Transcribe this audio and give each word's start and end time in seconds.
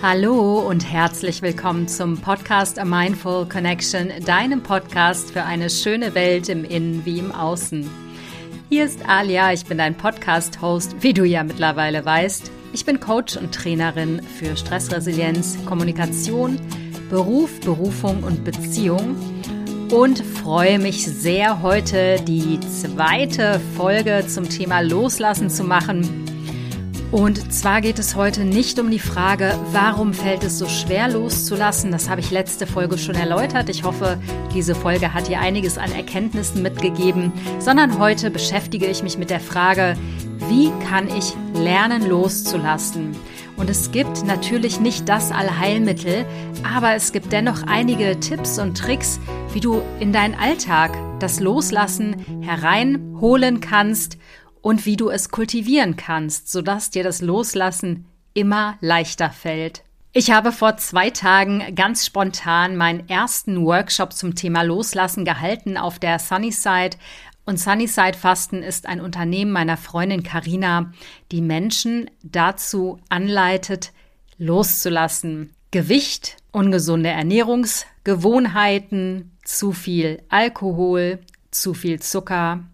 Hallo 0.00 0.60
und 0.60 0.88
herzlich 0.88 1.42
willkommen 1.42 1.88
zum 1.88 2.18
Podcast 2.18 2.78
A 2.78 2.84
Mindful 2.84 3.48
Connection, 3.48 4.12
deinem 4.24 4.62
Podcast 4.62 5.32
für 5.32 5.42
eine 5.42 5.68
schöne 5.68 6.14
Welt 6.14 6.48
im 6.48 6.64
Innen 6.64 7.04
wie 7.04 7.18
im 7.18 7.32
Außen. 7.32 7.90
Hier 8.68 8.84
ist 8.84 9.08
Alia, 9.08 9.52
ich 9.52 9.64
bin 9.64 9.78
dein 9.78 9.96
Podcast-Host, 9.96 10.94
wie 11.00 11.14
du 11.14 11.24
ja 11.24 11.42
mittlerweile 11.42 12.04
weißt. 12.04 12.48
Ich 12.72 12.84
bin 12.84 13.00
Coach 13.00 13.36
und 13.36 13.52
Trainerin 13.52 14.22
für 14.22 14.56
Stressresilienz, 14.56 15.58
Kommunikation, 15.66 16.60
Beruf, 17.10 17.58
Berufung 17.62 18.22
und 18.22 18.44
Beziehung 18.44 19.16
und 19.90 20.20
freue 20.20 20.78
mich 20.78 21.06
sehr, 21.06 21.60
heute 21.60 22.20
die 22.22 22.60
zweite 22.60 23.60
Folge 23.76 24.24
zum 24.28 24.48
Thema 24.48 24.80
Loslassen 24.80 25.50
zu 25.50 25.64
machen. 25.64 26.27
Und 27.10 27.54
zwar 27.54 27.80
geht 27.80 27.98
es 27.98 28.16
heute 28.16 28.44
nicht 28.44 28.78
um 28.78 28.90
die 28.90 28.98
Frage, 28.98 29.58
warum 29.72 30.12
fällt 30.12 30.44
es 30.44 30.58
so 30.58 30.68
schwer 30.68 31.08
loszulassen. 31.08 31.90
Das 31.90 32.10
habe 32.10 32.20
ich 32.20 32.30
letzte 32.30 32.66
Folge 32.66 32.98
schon 32.98 33.14
erläutert. 33.14 33.70
Ich 33.70 33.82
hoffe, 33.82 34.18
diese 34.52 34.74
Folge 34.74 35.14
hat 35.14 35.26
dir 35.26 35.40
einiges 35.40 35.78
an 35.78 35.90
Erkenntnissen 35.90 36.60
mitgegeben, 36.60 37.32
sondern 37.60 37.98
heute 37.98 38.30
beschäftige 38.30 38.86
ich 38.86 39.02
mich 39.02 39.16
mit 39.16 39.30
der 39.30 39.40
Frage, 39.40 39.96
wie 40.50 40.70
kann 40.86 41.08
ich 41.08 41.32
lernen 41.54 42.06
loszulassen? 42.06 43.16
Und 43.56 43.70
es 43.70 43.90
gibt 43.90 44.26
natürlich 44.26 44.78
nicht 44.78 45.08
das 45.08 45.32
Allheilmittel, 45.32 46.26
aber 46.62 46.94
es 46.94 47.12
gibt 47.12 47.32
dennoch 47.32 47.62
einige 47.66 48.20
Tipps 48.20 48.58
und 48.58 48.76
Tricks, 48.76 49.18
wie 49.54 49.60
du 49.60 49.80
in 49.98 50.12
deinen 50.12 50.34
Alltag 50.34 50.96
das 51.20 51.40
Loslassen 51.40 52.42
hereinholen 52.42 53.60
kannst 53.60 54.18
und 54.68 54.84
wie 54.84 54.98
du 54.98 55.08
es 55.08 55.30
kultivieren 55.30 55.96
kannst, 55.96 56.52
sodass 56.52 56.90
dir 56.90 57.02
das 57.02 57.22
Loslassen 57.22 58.04
immer 58.34 58.76
leichter 58.82 59.30
fällt. 59.30 59.82
Ich 60.12 60.30
habe 60.30 60.52
vor 60.52 60.76
zwei 60.76 61.08
Tagen 61.08 61.74
ganz 61.74 62.04
spontan 62.04 62.76
meinen 62.76 63.08
ersten 63.08 63.64
Workshop 63.64 64.12
zum 64.12 64.34
Thema 64.34 64.60
Loslassen 64.60 65.24
gehalten 65.24 65.78
auf 65.78 65.98
der 65.98 66.18
Sunnyside. 66.18 66.98
Und 67.46 67.58
Sunnyside 67.58 68.12
Fasten 68.12 68.62
ist 68.62 68.84
ein 68.84 69.00
Unternehmen 69.00 69.52
meiner 69.52 69.78
Freundin 69.78 70.22
Karina, 70.22 70.92
die 71.32 71.40
Menschen 71.40 72.10
dazu 72.22 73.00
anleitet, 73.08 73.92
loszulassen. 74.36 75.54
Gewicht, 75.70 76.36
ungesunde 76.52 77.08
Ernährungsgewohnheiten, 77.08 79.32
zu 79.44 79.72
viel 79.72 80.22
Alkohol, 80.28 81.20
zu 81.50 81.72
viel 81.72 82.00
Zucker, 82.00 82.64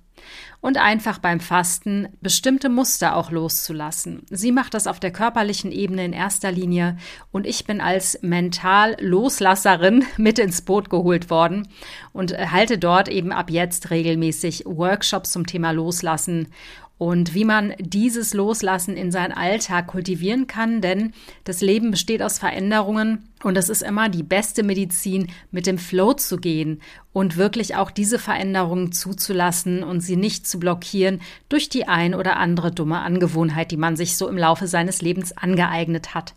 und 0.65 0.79
einfach 0.79 1.19
beim 1.19 1.41
Fasten 1.41 2.09
bestimmte 2.23 2.71
Muster 2.71 3.17
auch 3.17 3.31
loszulassen. 3.31 4.23
Sie 4.31 4.51
macht 4.51 4.73
das 4.73 4.87
auf 4.87 4.99
der 4.99 5.11
körperlichen 5.11 5.71
Ebene 5.71 6.07
in 6.07 6.15
erster 6.15 6.51
Linie 6.51 6.97
und 7.33 7.47
ich 7.47 7.67
bin 7.67 7.83
als 7.83 8.19
Mental-Loslasserin 8.23 10.07
mit 10.17 10.39
ins 10.39 10.63
Boot 10.63 10.89
geholt 10.89 11.29
worden 11.29 11.69
und 12.15 12.33
halte 12.51 12.79
dort 12.79 13.11
eben 13.11 13.31
ab 13.31 13.51
jetzt 13.51 13.91
regelmäßig 13.91 14.65
Workshops 14.65 15.33
zum 15.33 15.45
Thema 15.45 15.71
Loslassen 15.73 16.49
und 16.97 17.35
wie 17.35 17.45
man 17.45 17.75
dieses 17.79 18.35
Loslassen 18.35 18.97
in 18.97 19.11
seinen 19.11 19.33
Alltag 19.33 19.89
kultivieren 19.89 20.47
kann, 20.47 20.81
denn 20.81 21.13
das 21.43 21.61
Leben 21.61 21.91
besteht 21.91 22.23
aus 22.23 22.39
Veränderungen 22.39 23.29
und 23.43 23.57
es 23.59 23.69
ist 23.69 23.83
immer 23.83 24.09
die 24.09 24.23
beste 24.23 24.63
Medizin, 24.63 25.29
mit 25.51 25.67
dem 25.67 25.77
Flow 25.77 26.13
zu 26.13 26.37
gehen 26.37 26.81
und 27.13 27.37
wirklich 27.37 27.75
auch 27.75 27.91
diese 27.91 28.19
Veränderungen 28.19 28.93
zuzulassen 28.93 29.83
und 29.83 30.01
sie 30.01 30.17
nicht 30.17 30.47
zu 30.47 30.61
blockieren 30.61 31.21
durch 31.49 31.69
die 31.69 31.89
ein 31.89 32.15
oder 32.15 32.37
andere 32.37 32.71
dumme 32.71 33.01
Angewohnheit, 33.01 33.73
die 33.73 33.77
man 33.77 33.97
sich 33.97 34.17
so 34.17 34.29
im 34.29 34.39
Laufe 34.39 34.69
seines 34.69 35.03
Lebens 35.03 35.37
angeeignet 35.37 36.15
hat. 36.15 36.35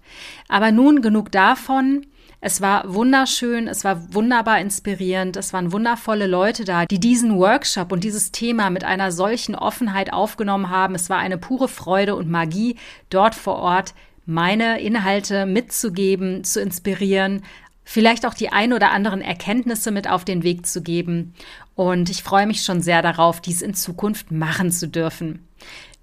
Aber 0.47 0.71
nun 0.71 1.01
genug 1.01 1.31
davon. 1.31 2.05
Es 2.39 2.61
war 2.61 2.93
wunderschön, 2.93 3.67
es 3.67 3.83
war 3.83 4.13
wunderbar 4.13 4.61
inspirierend, 4.61 5.37
es 5.37 5.53
waren 5.53 5.71
wundervolle 5.71 6.27
Leute 6.27 6.65
da, 6.65 6.85
die 6.85 6.99
diesen 6.99 7.35
Workshop 7.37 7.91
und 7.91 8.03
dieses 8.03 8.31
Thema 8.31 8.69
mit 8.69 8.83
einer 8.83 9.11
solchen 9.11 9.55
Offenheit 9.55 10.13
aufgenommen 10.13 10.69
haben. 10.69 10.93
Es 10.93 11.09
war 11.09 11.17
eine 11.17 11.39
pure 11.39 11.67
Freude 11.67 12.15
und 12.15 12.29
Magie, 12.29 12.77
dort 13.09 13.33
vor 13.33 13.55
Ort 13.55 13.95
meine 14.27 14.79
Inhalte 14.81 15.47
mitzugeben, 15.47 16.43
zu 16.43 16.61
inspirieren, 16.61 17.43
vielleicht 17.83 18.25
auch 18.25 18.33
die 18.35 18.49
ein 18.49 18.73
oder 18.73 18.91
anderen 18.91 19.21
Erkenntnisse 19.21 19.89
mit 19.89 20.07
auf 20.07 20.23
den 20.23 20.43
Weg 20.43 20.67
zu 20.67 20.83
geben. 20.83 21.33
Und 21.73 22.09
ich 22.09 22.21
freue 22.21 22.45
mich 22.45 22.63
schon 22.63 22.81
sehr 22.81 23.01
darauf, 23.01 23.41
dies 23.41 23.61
in 23.63 23.73
Zukunft 23.73 24.31
machen 24.31 24.71
zu 24.71 24.87
dürfen. 24.87 25.47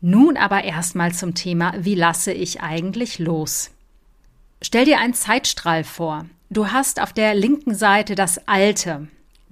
Nun 0.00 0.36
aber 0.36 0.64
erstmal 0.64 1.12
zum 1.12 1.34
Thema, 1.34 1.74
wie 1.78 1.94
lasse 1.94 2.32
ich 2.32 2.60
eigentlich 2.60 3.18
los? 3.18 3.70
Stell 4.64 4.86
dir 4.86 4.98
einen 4.98 5.12
Zeitstrahl 5.12 5.84
vor. 5.84 6.24
Du 6.48 6.72
hast 6.72 6.98
auf 6.98 7.12
der 7.12 7.34
linken 7.34 7.74
Seite 7.74 8.14
das 8.14 8.48
Alte, 8.48 9.08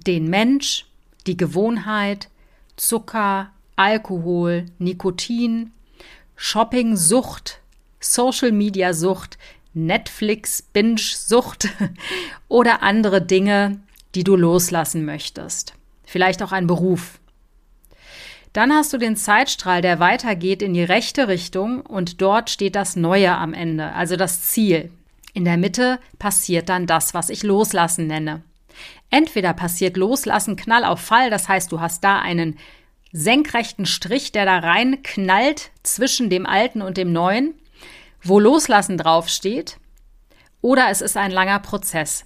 den 0.07 0.27
Mensch, 0.27 0.87
die 1.27 1.37
Gewohnheit, 1.37 2.29
Zucker, 2.77 3.51
Alkohol, 3.75 4.65
Nikotin, 4.79 5.71
Shopping-Sucht, 6.35 7.59
Social-Media-Sucht, 7.99 9.37
Netflix-Binge-Sucht 9.75 11.69
oder 12.47 12.81
andere 12.81 13.21
Dinge, 13.21 13.81
die 14.15 14.23
du 14.23 14.35
loslassen 14.35 15.05
möchtest. 15.05 15.75
Vielleicht 16.05 16.41
auch 16.41 16.51
ein 16.51 16.65
Beruf. 16.65 17.19
Dann 18.51 18.73
hast 18.73 18.91
du 18.93 18.97
den 18.97 19.15
Zeitstrahl, 19.15 19.83
der 19.83 19.99
weitergeht 19.99 20.63
in 20.63 20.73
die 20.73 20.83
rechte 20.83 21.27
Richtung 21.27 21.81
und 21.81 22.19
dort 22.19 22.49
steht 22.49 22.75
das 22.75 22.95
Neue 22.95 23.35
am 23.35 23.53
Ende, 23.53 23.93
also 23.93 24.15
das 24.15 24.41
Ziel, 24.41 24.89
in 25.33 25.45
der 25.45 25.57
Mitte 25.57 25.99
passiert 26.19 26.69
dann 26.69 26.87
das, 26.87 27.13
was 27.13 27.29
ich 27.29 27.43
Loslassen 27.43 28.07
nenne. 28.07 28.43
Entweder 29.09 29.53
passiert 29.53 29.97
Loslassen 29.97 30.55
Knall 30.55 30.85
auf 30.85 30.99
Fall, 30.99 31.29
das 31.29 31.47
heißt, 31.47 31.71
du 31.71 31.79
hast 31.79 32.03
da 32.03 32.19
einen 32.19 32.57
senkrechten 33.11 33.85
Strich, 33.85 34.31
der 34.31 34.45
da 34.45 34.59
rein 34.59 35.03
knallt 35.03 35.71
zwischen 35.83 36.29
dem 36.29 36.45
Alten 36.45 36.81
und 36.81 36.97
dem 36.97 37.13
Neuen, 37.13 37.53
wo 38.23 38.39
Loslassen 38.39 38.97
draufsteht, 38.97 39.77
oder 40.61 40.89
es 40.89 41.01
ist 41.01 41.17
ein 41.17 41.31
langer 41.31 41.59
Prozess. 41.59 42.25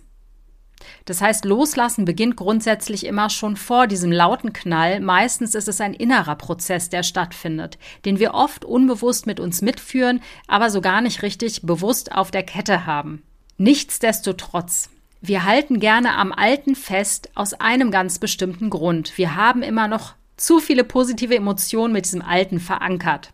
Das 1.06 1.22
heißt, 1.22 1.46
Loslassen 1.46 2.06
beginnt 2.06 2.36
grundsätzlich 2.36 3.06
immer 3.06 3.30
schon 3.30 3.56
vor 3.56 3.88
diesem 3.88 4.12
lauten 4.12 4.54
Knall. 4.54 5.00
Meistens 5.00 5.56
ist 5.56 5.68
es 5.68 5.82
ein 5.82 5.94
innerer 5.94 6.36
Prozess, 6.36 6.90
der 6.90 7.04
stattfindet, 7.04 7.78
den 8.06 8.20
wir 8.20 8.34
oft 8.34 8.66
unbewusst 8.66 9.26
mit 9.26 9.40
uns 9.40 9.62
mitführen, 9.62 10.22
aber 10.48 10.70
so 10.70 10.82
gar 10.82 11.02
nicht 11.02 11.22
richtig 11.24 11.62
bewusst 11.64 12.12
auf 12.12 12.32
der 12.32 12.44
Kette 12.44 12.86
haben. 12.86 13.24
Nichtsdestotrotz, 13.58 14.90
wir 15.22 15.46
halten 15.46 15.80
gerne 15.80 16.16
am 16.16 16.32
Alten 16.32 16.76
fest 16.76 17.30
aus 17.34 17.54
einem 17.54 17.90
ganz 17.90 18.20
bestimmten 18.20 18.70
Grund. 18.70 19.18
Wir 19.18 19.36
haben 19.36 19.64
immer 19.64 19.88
noch 19.88 20.14
zu 20.36 20.60
viele 20.60 20.84
positive 20.84 21.36
Emotionen 21.36 21.94
mit 21.94 22.06
diesem 22.06 22.22
Alten 22.22 22.60
verankert. 22.60 23.32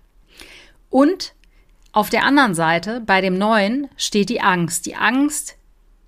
Und 0.90 1.34
auf 1.92 2.10
der 2.10 2.24
anderen 2.24 2.56
Seite, 2.56 3.02
bei 3.06 3.20
dem 3.20 3.38
Neuen, 3.38 3.90
steht 3.98 4.30
die 4.30 4.42
Angst. 4.42 4.86
Die 4.86 4.96
Angst, 4.96 5.58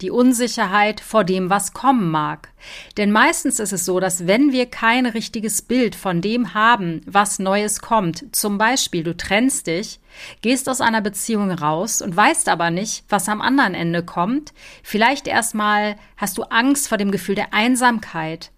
die 0.02 0.12
Unsicherheit 0.12 1.00
vor 1.00 1.24
dem, 1.24 1.50
was 1.50 1.74
kommen 1.74 2.12
mag. 2.12 2.50
Denn 2.98 3.12
meistens 3.12 3.60
ist 3.60 3.72
es 3.72 3.86
so, 3.86 4.00
dass 4.00 4.28
wenn 4.28 4.52
wir 4.52 4.66
kein 4.66 5.06
richtiges 5.06 5.62
Bild 5.62 5.96
von 5.96 6.22
dem 6.22 6.54
haben, 6.54 7.02
was 7.06 7.40
Neues 7.40 7.80
kommt, 7.80 8.36
zum 8.36 8.58
Beispiel 8.58 9.04
du 9.04 9.16
trennst 9.16 9.68
dich, 9.68 10.00
gehst 10.42 10.68
aus 10.68 10.82
einer 10.82 11.02
Beziehung 11.02 11.52
raus 11.52 12.02
und 12.02 12.16
weißt 12.16 12.50
aber 12.50 12.72
nicht, 12.72 13.06
was 13.08 13.30
am 13.30 13.42
anderen 13.42 13.74
Ende 13.74 14.04
kommt, 14.04 14.54
vielleicht 14.84 15.28
erstmal 15.28 15.96
hast 16.18 16.38
du 16.38 16.44
Angst 16.44 16.90
vor 16.90 16.98
dem 16.98 17.12
Gefühl 17.12 17.36
der 17.36 17.54
Einsamkeit, 17.54 18.52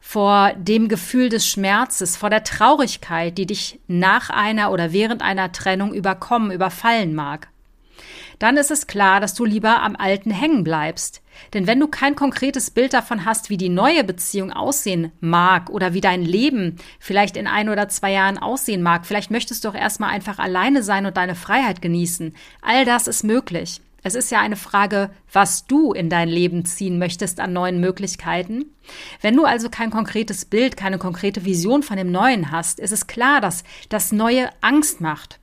vor 0.00 0.52
dem 0.56 0.88
Gefühl 0.88 1.30
des 1.30 1.46
Schmerzes, 1.46 2.16
vor 2.16 2.30
der 2.30 2.44
Traurigkeit, 2.44 3.38
die 3.38 3.46
dich 3.46 3.80
nach 3.86 4.28
einer 4.30 4.70
oder 4.70 4.92
während 4.92 5.22
einer 5.22 5.52
Trennung 5.52 5.94
überkommen, 5.94 6.50
überfallen 6.50 7.14
mag 7.14 7.48
dann 8.38 8.56
ist 8.56 8.70
es 8.70 8.86
klar, 8.86 9.20
dass 9.20 9.34
du 9.34 9.44
lieber 9.44 9.82
am 9.82 9.96
Alten 9.96 10.30
hängen 10.30 10.64
bleibst. 10.64 11.22
Denn 11.54 11.66
wenn 11.66 11.80
du 11.80 11.86
kein 11.86 12.14
konkretes 12.14 12.70
Bild 12.70 12.94
davon 12.94 13.24
hast, 13.24 13.50
wie 13.50 13.56
die 13.56 13.68
neue 13.68 14.04
Beziehung 14.04 14.52
aussehen 14.52 15.12
mag 15.20 15.70
oder 15.70 15.92
wie 15.92 16.00
dein 16.00 16.22
Leben 16.22 16.76
vielleicht 16.98 17.36
in 17.36 17.46
ein 17.46 17.68
oder 17.68 17.88
zwei 17.88 18.12
Jahren 18.12 18.38
aussehen 18.38 18.82
mag, 18.82 19.06
vielleicht 19.06 19.30
möchtest 19.30 19.64
du 19.64 19.68
auch 19.68 19.74
erstmal 19.74 20.10
einfach 20.10 20.38
alleine 20.38 20.82
sein 20.82 21.06
und 21.06 21.16
deine 21.16 21.34
Freiheit 21.34 21.82
genießen. 21.82 22.34
All 22.62 22.84
das 22.84 23.06
ist 23.06 23.24
möglich. 23.24 23.80
Es 24.02 24.14
ist 24.14 24.30
ja 24.30 24.40
eine 24.40 24.54
Frage, 24.54 25.10
was 25.32 25.66
du 25.66 25.92
in 25.92 26.08
dein 26.08 26.28
Leben 26.28 26.64
ziehen 26.64 26.96
möchtest 26.96 27.40
an 27.40 27.52
neuen 27.52 27.80
Möglichkeiten. 27.80 28.66
Wenn 29.20 29.34
du 29.34 29.44
also 29.44 29.68
kein 29.68 29.90
konkretes 29.90 30.44
Bild, 30.44 30.76
keine 30.76 30.98
konkrete 30.98 31.44
Vision 31.44 31.82
von 31.82 31.96
dem 31.96 32.12
Neuen 32.12 32.52
hast, 32.52 32.78
ist 32.78 32.92
es 32.92 33.08
klar, 33.08 33.40
dass 33.40 33.64
das 33.88 34.12
Neue 34.12 34.48
Angst 34.60 35.00
macht. 35.00 35.40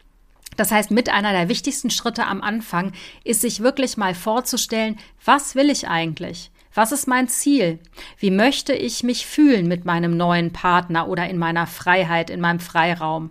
Das 0.58 0.72
heißt, 0.72 0.92
mit 0.92 1.10
einer 1.10 1.32
der 1.32 1.50
wichtigsten 1.50 1.90
Schritte 1.90 2.26
am 2.26 2.42
Anfang 2.42 2.92
ist 3.24 3.42
sich 3.42 3.62
wirklich 3.62 3.98
mal 3.98 4.14
vorzustellen, 4.14 4.98
was 5.24 5.56
will 5.56 5.70
ich 5.70 5.88
eigentlich? 5.88 6.52
Was 6.74 6.92
ist 6.92 7.08
mein 7.08 7.28
Ziel? 7.28 7.80
Wie 8.18 8.32
möchte 8.32 8.74
ich 8.74 9.04
mich 9.04 9.28
fühlen 9.28 9.68
mit 9.68 9.86
meinem 9.86 10.18
neuen 10.18 10.52
Partner 10.52 11.08
oder 11.08 11.30
in 11.30 11.38
meiner 11.38 11.68
Freiheit, 11.68 12.30
in 12.30 12.42
meinem 12.42 12.60
Freiraum? 12.60 13.30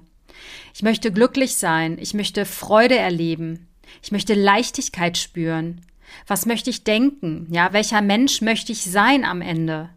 Ich 0.74 0.82
möchte 0.82 1.12
glücklich 1.12 1.56
sein, 1.56 1.98
ich 2.00 2.14
möchte 2.14 2.44
Freude 2.44 2.96
erleben, 2.96 3.68
Ich 4.02 4.12
möchte 4.12 4.34
Leichtigkeit 4.34 5.18
spüren. 5.18 5.82
Was 6.26 6.46
möchte 6.46 6.70
ich 6.70 6.84
denken? 6.84 7.46
Ja, 7.50 7.72
welcher 7.72 8.02
Mensch 8.02 8.40
möchte 8.40 8.72
ich 8.72 8.84
sein 8.84 9.24
am 9.24 9.42
Ende 9.42 9.90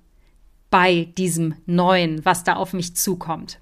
bei 0.70 1.08
diesem 1.18 1.56
Neuen, 1.66 2.26
was 2.26 2.44
da 2.44 2.56
auf 2.56 2.74
mich 2.74 2.96
zukommt? 2.96 3.60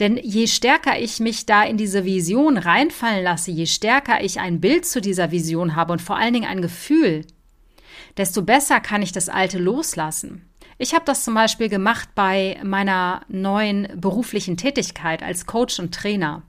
Denn 0.00 0.16
je 0.16 0.46
stärker 0.46 0.98
ich 0.98 1.20
mich 1.20 1.44
da 1.44 1.62
in 1.62 1.76
diese 1.76 2.06
Vision 2.06 2.56
reinfallen 2.56 3.22
lasse, 3.22 3.50
je 3.50 3.66
stärker 3.66 4.24
ich 4.24 4.40
ein 4.40 4.60
Bild 4.60 4.86
zu 4.86 5.02
dieser 5.02 5.30
Vision 5.30 5.76
habe 5.76 5.92
und 5.92 6.00
vor 6.00 6.16
allen 6.16 6.32
Dingen 6.32 6.48
ein 6.48 6.62
Gefühl, 6.62 7.26
desto 8.16 8.42
besser 8.42 8.80
kann 8.80 9.02
ich 9.02 9.12
das 9.12 9.28
Alte 9.28 9.58
loslassen. 9.58 10.48
Ich 10.78 10.94
habe 10.94 11.04
das 11.04 11.24
zum 11.24 11.34
Beispiel 11.34 11.68
gemacht 11.68 12.08
bei 12.14 12.58
meiner 12.64 13.20
neuen 13.28 13.88
beruflichen 14.00 14.56
Tätigkeit 14.56 15.22
als 15.22 15.44
Coach 15.44 15.78
und 15.78 15.94
Trainer. 15.94 16.42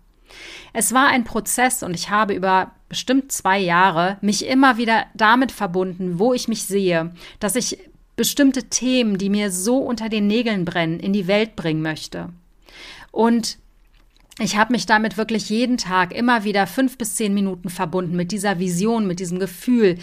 Es 0.72 0.94
war 0.94 1.08
ein 1.08 1.26
Prozess 1.26 1.84
und 1.84 1.94
ich 1.94 2.10
habe 2.10 2.34
über 2.34 2.72
bestimmt 2.88 3.34
zwei 3.34 3.60
Jahre 3.60 4.18
mich 4.22 4.48
immer 4.48 4.78
wieder 4.78 5.06
damit 5.14 5.52
verbunden, 5.52 6.20
wo 6.20 6.34
ich 6.34 6.48
mich 6.48 6.64
sehe, 6.64 7.14
dass 7.42 7.58
ich 7.58 7.80
bestimmte 8.16 8.70
Themen, 8.70 9.18
die 9.18 9.30
mir 9.30 9.52
so 9.52 9.80
unter 9.80 10.08
den 10.08 10.28
Nägeln 10.28 10.64
brennen, 10.64 11.02
in 11.02 11.12
die 11.12 11.28
Welt 11.28 11.58
bringen 11.58 11.82
möchte. 11.82 12.30
Und 13.12 13.58
ich 14.40 14.56
habe 14.58 14.72
mich 14.72 14.86
damit 14.86 15.18
wirklich 15.18 15.50
jeden 15.50 15.78
Tag 15.78 16.14
immer 16.14 16.44
wieder 16.44 16.66
fünf 16.66 16.98
bis 16.98 17.16
zehn 17.16 17.34
Minuten 17.34 17.70
verbunden 17.70 18.16
mit 18.16 18.32
dieser 18.32 18.60
Vision, 18.60 19.06
mit 19.06 19.20
diesem 19.20 19.40
Gefühl 19.40 19.98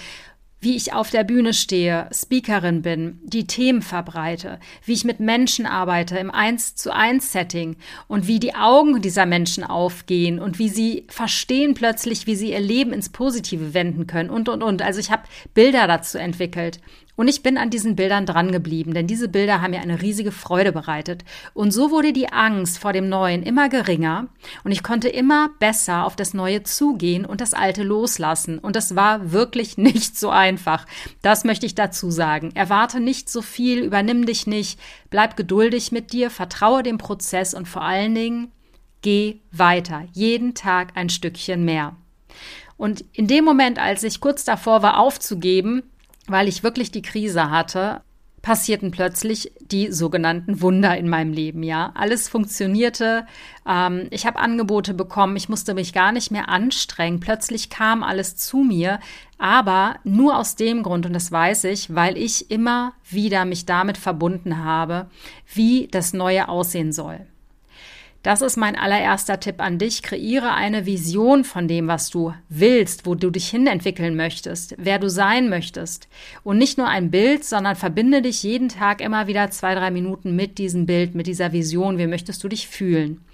wie 0.61 0.77
ich 0.77 0.93
auf 0.93 1.11
der 1.11 1.23
Bühne 1.23 1.55
stehe, 1.55 2.09
Speakerin 2.13 2.83
bin, 2.83 3.21
die 3.23 3.47
Themen 3.47 3.81
verbreite, 3.81 4.59
wie 4.85 4.93
ich 4.93 5.05
mit 5.05 5.21
Menschen 5.21 5.67
arbeite 5.67 6.19
im 6.19 6.31
Eins 6.31 6.75
zu 6.75 6.93
eins 6.93 7.33
Setting 7.33 7.77
und 8.09 8.27
wie 8.27 8.41
die 8.41 8.55
Augen 8.55 9.01
dieser 9.01 9.25
Menschen 9.25 9.63
aufgehen 9.63 10.41
und 10.41 10.59
wie 10.59 10.69
sie 10.69 11.07
verstehen 11.09 11.75
plötzlich, 11.75 12.27
wie 12.27 12.35
sie 12.35 12.51
ihr 12.51 12.61
Leben 12.61 12.93
ins 12.93 13.11
Positive 13.11 13.73
wenden 13.73 14.07
können 14.09 14.31
und 14.31 14.49
und 14.49 14.63
und. 14.63 14.83
Also 14.83 14.99
ich 14.99 15.11
habe 15.13 15.23
Bilder 15.55 15.87
dazu 15.87 16.19
entwickelt 16.19 16.81
und 17.19 17.27
ich 17.27 17.43
bin 17.43 17.59
an 17.59 17.69
diesen 17.69 17.97
Bildern 17.97 18.27
dran 18.27 18.53
geblieben, 18.53 18.95
denn 18.95 19.09
diese 19.09 19.29
Bilder 19.29 19.61
haben 19.61 19.73
mir 19.73 19.81
eine 19.81 20.01
riesige 20.01 20.31
Freude 20.31 20.71
bereitet. 20.71 21.25
Und 21.53 21.73
so 21.73 21.91
wurde 21.91 22.13
die 22.13 22.33
Angst 22.33 22.79
vor 22.79 22.93
dem 22.93 23.09
Neuen 23.09 23.43
immer 23.43 23.69
geringer 23.69 24.29
und 24.63 24.71
ich 24.71 24.85
konnte 24.85 25.09
immer 25.09 25.51
besser 25.59 26.07
auf 26.07 26.15
das 26.15 26.33
Neue 26.33 26.63
zugehen 26.63 27.25
und 27.25 27.41
das 27.41 27.55
Alte 27.55 27.83
loslassen. 27.83 28.61
Und 28.61 28.77
das 28.77 28.95
war 28.95 29.33
wirklich 29.33 29.77
nicht 29.79 30.17
so 30.17 30.31
einfach. 30.31 30.87
Das 31.21 31.43
möchte 31.43 31.67
ich 31.67 31.75
dazu 31.75 32.13
sagen. 32.13 32.53
Erwarte 32.55 33.01
nicht 33.01 33.29
so 33.29 33.43
viel, 33.43 33.81
übernimm 33.81 34.25
dich 34.25 34.47
nicht, 34.47 34.79
bleib 35.11 35.37
geduldig 35.37 35.91
mit 35.91 36.13
dir, 36.13 36.31
vertraue 36.31 36.85
dem 36.85 36.99
Prozess 36.99 37.53
und 37.53 37.67
vor 37.67 37.83
allen 37.83 38.15
Dingen 38.15 38.53
geh 39.03 39.41
weiter. 39.51 40.05
Jeden 40.13 40.55
Tag 40.55 40.93
ein 40.95 41.09
Stückchen 41.09 41.65
mehr. 41.65 41.97
Und 42.77 43.05
in 43.13 43.27
dem 43.27 43.45
Moment, 43.45 43.81
als 43.81 44.05
ich 44.05 44.21
kurz 44.21 44.45
davor 44.45 44.83
war 44.83 45.01
aufzugeben, 45.01 45.83
weil 46.29 46.49
ich 46.49 46.63
wirklich 46.63 46.91
die 46.91 47.03
Krise 47.03 47.51
hatte, 47.51 48.03
passierten 48.43 48.91
plötzlich 48.91 49.53
die 49.61 49.93
sogenannten 49.93 50.61
Wunder 50.63 50.97
in 50.97 51.09
meinem 51.09 51.33
Leben. 51.33 51.63
Ja, 51.63 51.93
alles 51.95 52.29
funktionierte. 52.29 53.27
Ähm, 53.67 54.07
ich 54.11 54.27
habe 54.27 54.39
Angebote 54.39 54.95
bekommen. 54.95 55.37
Ich 55.37 55.49
musste 55.49 55.75
mich 55.75 55.93
gar 55.93 56.13
nicht 56.13 56.31
mehr 56.31 56.49
anstrengen. 56.49 57.21
Plötzlich 57.21 57.69
kam 57.69 58.03
alles 58.03 58.37
zu 58.37 58.59
mir, 58.59 59.01
aber 59.39 59.97
nur 60.05 60.39
aus 60.39 60.57
dem 60.57 60.83
Grund 60.83 61.07
und 61.07 61.13
das 61.13 61.33
weiß 61.33 61.65
ich, 61.65 61.95
weil 61.95 62.17
ich 62.17 62.51
immer 62.51 62.93
wieder 63.11 63.45
mich 63.45 63.67
damit 63.67 63.99
verbunden 63.99 64.65
habe, 64.65 65.11
wie 65.53 65.89
das 65.91 66.13
Neue 66.13 66.49
aussehen 66.49 66.93
soll. 66.93 67.27
Das 68.25 68.43
ist 68.43 68.57
mein 68.57 68.75
allererster 68.75 69.39
Tipp 69.39 69.61
an 69.61 69.79
dich. 69.79 70.03
Kreiere 70.03 70.53
eine 70.53 70.87
Vision 70.87 71.45
von 71.45 71.69
dem, 71.69 71.87
was 71.87 72.11
du 72.11 72.35
willst, 72.49 73.07
wo 73.07 73.15
du 73.15 73.31
dich 73.31 73.49
hinentwickeln 73.49 74.17
möchtest, 74.17 74.75
wer 74.77 74.99
du 74.99 75.09
sein 75.09 75.49
möchtest. 75.49 76.09
Und 76.43 76.59
nicht 76.59 76.79
nur 76.79 76.89
ein 76.89 77.13
Bild, 77.13 77.45
sondern 77.45 77.77
verbinde 77.77 78.21
dich 78.21 78.43
jeden 78.43 78.69
Tag 78.69 79.01
immer 79.01 79.29
wieder 79.29 79.51
zwei, 79.53 79.75
drei 79.77 79.93
Minuten 79.93 80.35
mit 80.35 80.59
diesem 80.59 80.85
Bild, 80.85 81.15
mit 81.15 81.29
dieser 81.29 81.53
Vision. 81.53 81.97
Wie 81.99 82.09
möchtest 82.09 82.43
du 82.43 82.49
dich 82.49 82.67
fühlen? 82.67 83.25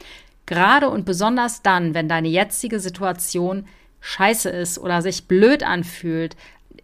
Gerade 0.44 0.90
und 0.90 1.06
besonders 1.06 1.62
dann, 1.62 1.94
wenn 1.94 2.08
deine 2.08 2.28
jetzige 2.28 2.78
Situation 2.78 3.64
scheiße 4.02 4.50
ist 4.50 4.78
oder 4.78 5.00
sich 5.00 5.24
blöd 5.24 5.62
anfühlt, 5.62 6.36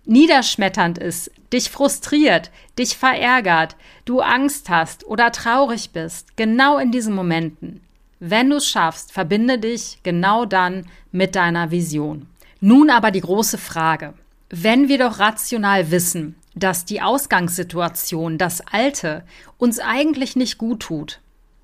niederschmetternd 0.07 0.97
ist, 0.97 1.31
dich 1.53 1.69
frustriert, 1.69 2.51
dich 2.79 2.97
verärgert, 2.97 3.77
du 4.07 4.21
Angst 4.21 4.71
hast 4.71 5.07
oder 5.07 5.31
traurig 5.33 5.91
bist, 5.91 6.39
genau 6.39 6.79
in 6.79 6.93
diesen 6.93 7.15
Momenten 7.15 7.83
wenn 8.21 8.51
du 8.51 8.57
es 8.57 8.69
schaffst, 8.69 9.13
verbinde 9.13 9.59
dich 9.59 9.99
genau 10.03 10.45
dann 10.45 10.87
mit 11.11 11.35
deiner 11.35 11.71
Vision. 11.71 12.27
Nun 12.61 12.91
aber 12.91 13.11
die 13.11 13.23
große 13.23 13.57
Frage. 13.57 14.13
Wenn 14.51 14.89
wir 14.89 14.99
doch 14.99 15.19
rational 15.19 15.91
wissen, 15.91 16.37
dass 16.55 16.85
die 16.85 17.01
Ausgangssituation, 17.01 18.37
das 18.37 18.61
Alte, 18.61 19.25
uns 19.57 19.79
eigentlich 19.79 20.37
nicht 20.37 20.59
gut 20.59 20.81
tut, 20.81 21.21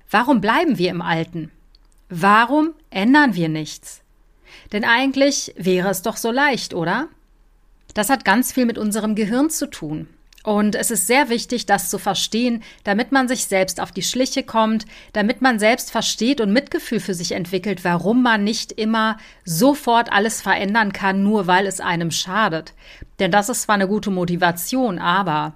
warum 0.09 0.41
bleiben 0.41 0.77
wir 0.79 0.89
im 0.89 1.01
Alten? 1.01 1.51
Warum 2.09 2.73
ändern 2.89 3.35
wir 3.35 3.49
nichts? 3.49 4.01
Denn 4.71 4.83
eigentlich 4.83 5.53
wäre 5.57 5.89
es 5.89 6.01
doch 6.01 6.17
so 6.17 6.31
leicht, 6.31 6.73
oder? 6.73 7.07
Das 7.93 8.09
hat 8.09 8.25
ganz 8.25 8.51
viel 8.51 8.65
mit 8.65 8.77
unserem 8.77 9.13
Gehirn 9.13 9.49
zu 9.49 9.69
tun. 9.69 10.07
Und 10.43 10.75
es 10.75 10.91
ist 10.91 11.07
sehr 11.07 11.29
wichtig, 11.29 11.65
das 11.65 11.89
zu 11.89 11.97
verstehen, 11.97 12.63
damit 12.83 13.11
man 13.11 13.27
sich 13.27 13.45
selbst 13.45 13.81
auf 13.81 13.91
die 13.91 14.01
Schliche 14.03 14.43
kommt, 14.43 14.85
damit 15.11 15.41
man 15.41 15.59
selbst 15.59 15.91
versteht 15.91 16.39
und 16.39 16.53
Mitgefühl 16.53 17.01
für 17.01 17.13
sich 17.13 17.33
entwickelt, 17.33 17.83
warum 17.83 18.23
man 18.23 18.43
nicht 18.43 18.71
immer 18.71 19.17
sofort 19.43 20.11
alles 20.11 20.41
verändern 20.41 20.93
kann, 20.93 21.23
nur 21.23 21.47
weil 21.47 21.67
es 21.67 21.81
einem 21.81 22.11
schadet. 22.11 22.73
Denn 23.19 23.31
das 23.31 23.49
ist 23.49 23.63
zwar 23.63 23.75
eine 23.75 23.87
gute 23.87 24.09
Motivation, 24.09 24.99
aber 24.99 25.55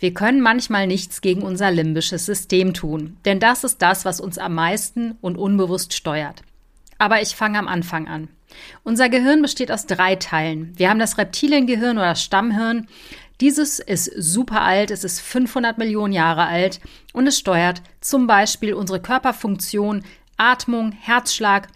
wir 0.00 0.14
können 0.14 0.40
manchmal 0.40 0.86
nichts 0.86 1.20
gegen 1.20 1.42
unser 1.42 1.70
limbisches 1.70 2.26
System 2.26 2.74
tun. 2.74 3.18
Denn 3.26 3.38
das 3.38 3.64
ist 3.64 3.82
das, 3.82 4.04
was 4.04 4.18
uns 4.18 4.38
am 4.38 4.54
meisten 4.54 5.18
und 5.20 5.36
unbewusst 5.36 5.94
steuert. 5.94 6.42
Aber 6.98 7.22
ich 7.22 7.36
fange 7.36 7.58
am 7.58 7.68
Anfang 7.68 8.08
an. 8.08 8.28
Unser 8.82 9.08
Gehirn 9.08 9.42
besteht 9.42 9.70
aus 9.70 9.86
drei 9.86 10.16
Teilen. 10.16 10.72
Wir 10.76 10.90
haben 10.90 10.98
das 10.98 11.18
Reptiliengehirn 11.18 11.98
oder 11.98 12.14
Stammhirn. 12.14 12.88
Dieses 13.40 13.78
ist 13.78 14.12
super 14.16 14.60
alt, 14.62 14.90
es 14.90 15.02
ist 15.02 15.20
500 15.20 15.78
Millionen 15.78 16.12
Jahre 16.12 16.46
alt 16.46 16.80
und 17.14 17.26
es 17.26 17.38
steuert 17.38 17.82
zum 18.00 18.26
Beispiel 18.26 18.74
unsere 18.74 19.00
Körperfunktion, 19.00 20.04
Atmung, 20.36 20.92
Herzschlag, 20.92 21.68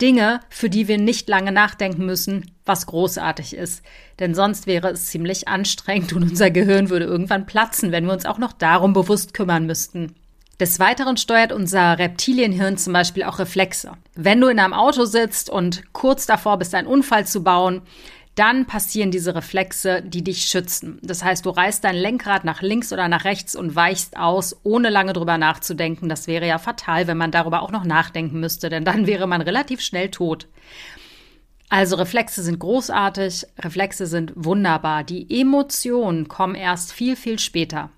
Dinge, 0.00 0.40
für 0.48 0.70
die 0.70 0.88
wir 0.88 0.98
nicht 0.98 1.28
lange 1.28 1.52
nachdenken 1.52 2.06
müssen, 2.06 2.52
was 2.64 2.86
großartig 2.86 3.54
ist. 3.56 3.82
Denn 4.18 4.34
sonst 4.34 4.66
wäre 4.66 4.90
es 4.90 5.06
ziemlich 5.06 5.48
anstrengend 5.48 6.12
und 6.12 6.22
unser 6.22 6.50
Gehirn 6.50 6.90
würde 6.90 7.06
irgendwann 7.06 7.44
platzen, 7.44 7.90
wenn 7.90 8.06
wir 8.06 8.12
uns 8.12 8.24
auch 8.24 8.38
noch 8.38 8.52
darum 8.52 8.92
bewusst 8.92 9.34
kümmern 9.34 9.66
müssten. 9.66 10.14
Des 10.60 10.78
Weiteren 10.78 11.16
steuert 11.16 11.52
unser 11.52 11.98
Reptilienhirn 11.98 12.76
zum 12.76 12.92
Beispiel 12.92 13.24
auch 13.24 13.38
Reflexe. 13.38 13.92
Wenn 14.14 14.40
du 14.40 14.48
in 14.48 14.58
einem 14.58 14.74
Auto 14.74 15.06
sitzt 15.06 15.48
und 15.48 15.82
kurz 15.94 16.26
davor 16.26 16.58
bist, 16.58 16.74
einen 16.74 16.86
Unfall 16.86 17.26
zu 17.26 17.42
bauen, 17.42 17.80
dann 18.40 18.64
passieren 18.64 19.10
diese 19.10 19.34
Reflexe, 19.34 20.00
die 20.00 20.24
dich 20.24 20.46
schützen. 20.46 20.98
Das 21.02 21.22
heißt, 21.22 21.44
du 21.44 21.50
reißt 21.50 21.84
dein 21.84 21.94
Lenkrad 21.94 22.42
nach 22.42 22.62
links 22.62 22.90
oder 22.90 23.06
nach 23.06 23.24
rechts 23.24 23.54
und 23.54 23.76
weichst 23.76 24.16
aus, 24.16 24.56
ohne 24.62 24.88
lange 24.88 25.12
drüber 25.12 25.36
nachzudenken. 25.36 26.08
Das 26.08 26.26
wäre 26.26 26.46
ja 26.46 26.56
fatal, 26.56 27.06
wenn 27.06 27.18
man 27.18 27.32
darüber 27.32 27.60
auch 27.60 27.70
noch 27.70 27.84
nachdenken 27.84 28.40
müsste, 28.40 28.70
denn 28.70 28.86
dann 28.86 29.06
wäre 29.06 29.26
man 29.26 29.42
relativ 29.42 29.82
schnell 29.82 30.08
tot. 30.10 30.48
Also 31.68 31.96
Reflexe 31.96 32.42
sind 32.42 32.58
großartig, 32.58 33.46
Reflexe 33.58 34.06
sind 34.06 34.32
wunderbar. 34.36 35.04
Die 35.04 35.38
Emotionen 35.38 36.26
kommen 36.26 36.54
erst 36.54 36.94
viel, 36.94 37.16
viel 37.16 37.38
später. 37.38 37.90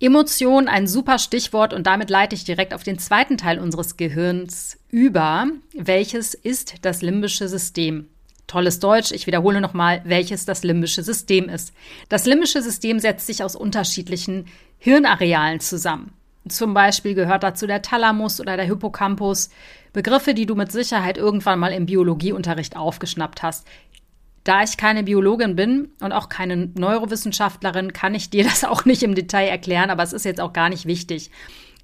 Emotion, 0.00 0.66
ein 0.66 0.88
super 0.88 1.20
Stichwort 1.20 1.72
und 1.72 1.86
damit 1.86 2.10
leite 2.10 2.34
ich 2.34 2.42
direkt 2.42 2.74
auf 2.74 2.82
den 2.82 2.98
zweiten 2.98 3.38
Teil 3.38 3.60
unseres 3.60 3.96
Gehirns 3.96 4.76
über, 4.90 5.46
welches 5.72 6.34
ist 6.34 6.84
das 6.84 7.00
limbische 7.00 7.46
System. 7.46 8.08
Tolles 8.46 8.78
Deutsch. 8.78 9.12
Ich 9.12 9.26
wiederhole 9.26 9.60
nochmal, 9.60 10.02
welches 10.04 10.44
das 10.44 10.62
limbische 10.62 11.02
System 11.02 11.48
ist. 11.48 11.72
Das 12.08 12.26
limbische 12.26 12.62
System 12.62 12.98
setzt 13.00 13.26
sich 13.26 13.42
aus 13.42 13.56
unterschiedlichen 13.56 14.46
Hirnarealen 14.78 15.60
zusammen. 15.60 16.12
Zum 16.48 16.74
Beispiel 16.74 17.14
gehört 17.14 17.42
dazu 17.42 17.66
der 17.66 17.82
Thalamus 17.82 18.40
oder 18.40 18.56
der 18.56 18.66
Hippocampus. 18.66 19.50
Begriffe, 19.92 20.34
die 20.34 20.46
du 20.46 20.54
mit 20.54 20.70
Sicherheit 20.70 21.18
irgendwann 21.18 21.58
mal 21.58 21.72
im 21.72 21.86
Biologieunterricht 21.86 22.76
aufgeschnappt 22.76 23.42
hast. 23.42 23.66
Da 24.44 24.62
ich 24.62 24.76
keine 24.76 25.02
Biologin 25.02 25.56
bin 25.56 25.90
und 26.00 26.12
auch 26.12 26.28
keine 26.28 26.68
Neurowissenschaftlerin, 26.74 27.92
kann 27.92 28.14
ich 28.14 28.30
dir 28.30 28.44
das 28.44 28.62
auch 28.62 28.84
nicht 28.84 29.02
im 29.02 29.16
Detail 29.16 29.48
erklären, 29.48 29.90
aber 29.90 30.04
es 30.04 30.12
ist 30.12 30.24
jetzt 30.24 30.40
auch 30.40 30.52
gar 30.52 30.68
nicht 30.68 30.86
wichtig. 30.86 31.30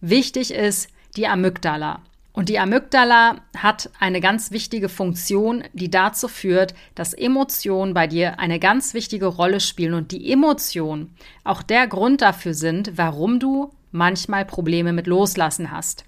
Wichtig 0.01 0.55
ist 0.55 0.89
die 1.17 1.27
Amygdala. 1.27 2.01
Und 2.33 2.49
die 2.49 2.59
Amygdala 2.59 3.43
hat 3.57 3.91
eine 4.01 4.21
ganz 4.21 4.51
wichtige 4.53 4.89
Funktion, 4.89 5.65
die 5.75 5.91
dazu 5.91 6.29
führt, 6.29 6.75
dass 6.95 7.13
Emotionen 7.13 7.93
bei 7.93 8.07
dir 8.07 8.41
eine 8.41 8.59
ganz 8.59 8.95
wichtige 8.95 9.27
Rolle 9.27 9.61
spielen 9.61 9.93
und 9.93 10.13
die 10.13 10.33
Emotionen 10.33 11.15
auch 11.45 11.63
der 11.63 11.87
Grund 11.87 12.23
dafür 12.23 12.55
sind, 12.55 12.93
warum 12.97 13.39
du 13.39 13.71
manchmal 13.91 14.47
Probleme 14.47 14.95
mit 14.95 15.07
Loslassen 15.07 15.71
hast. 15.71 16.05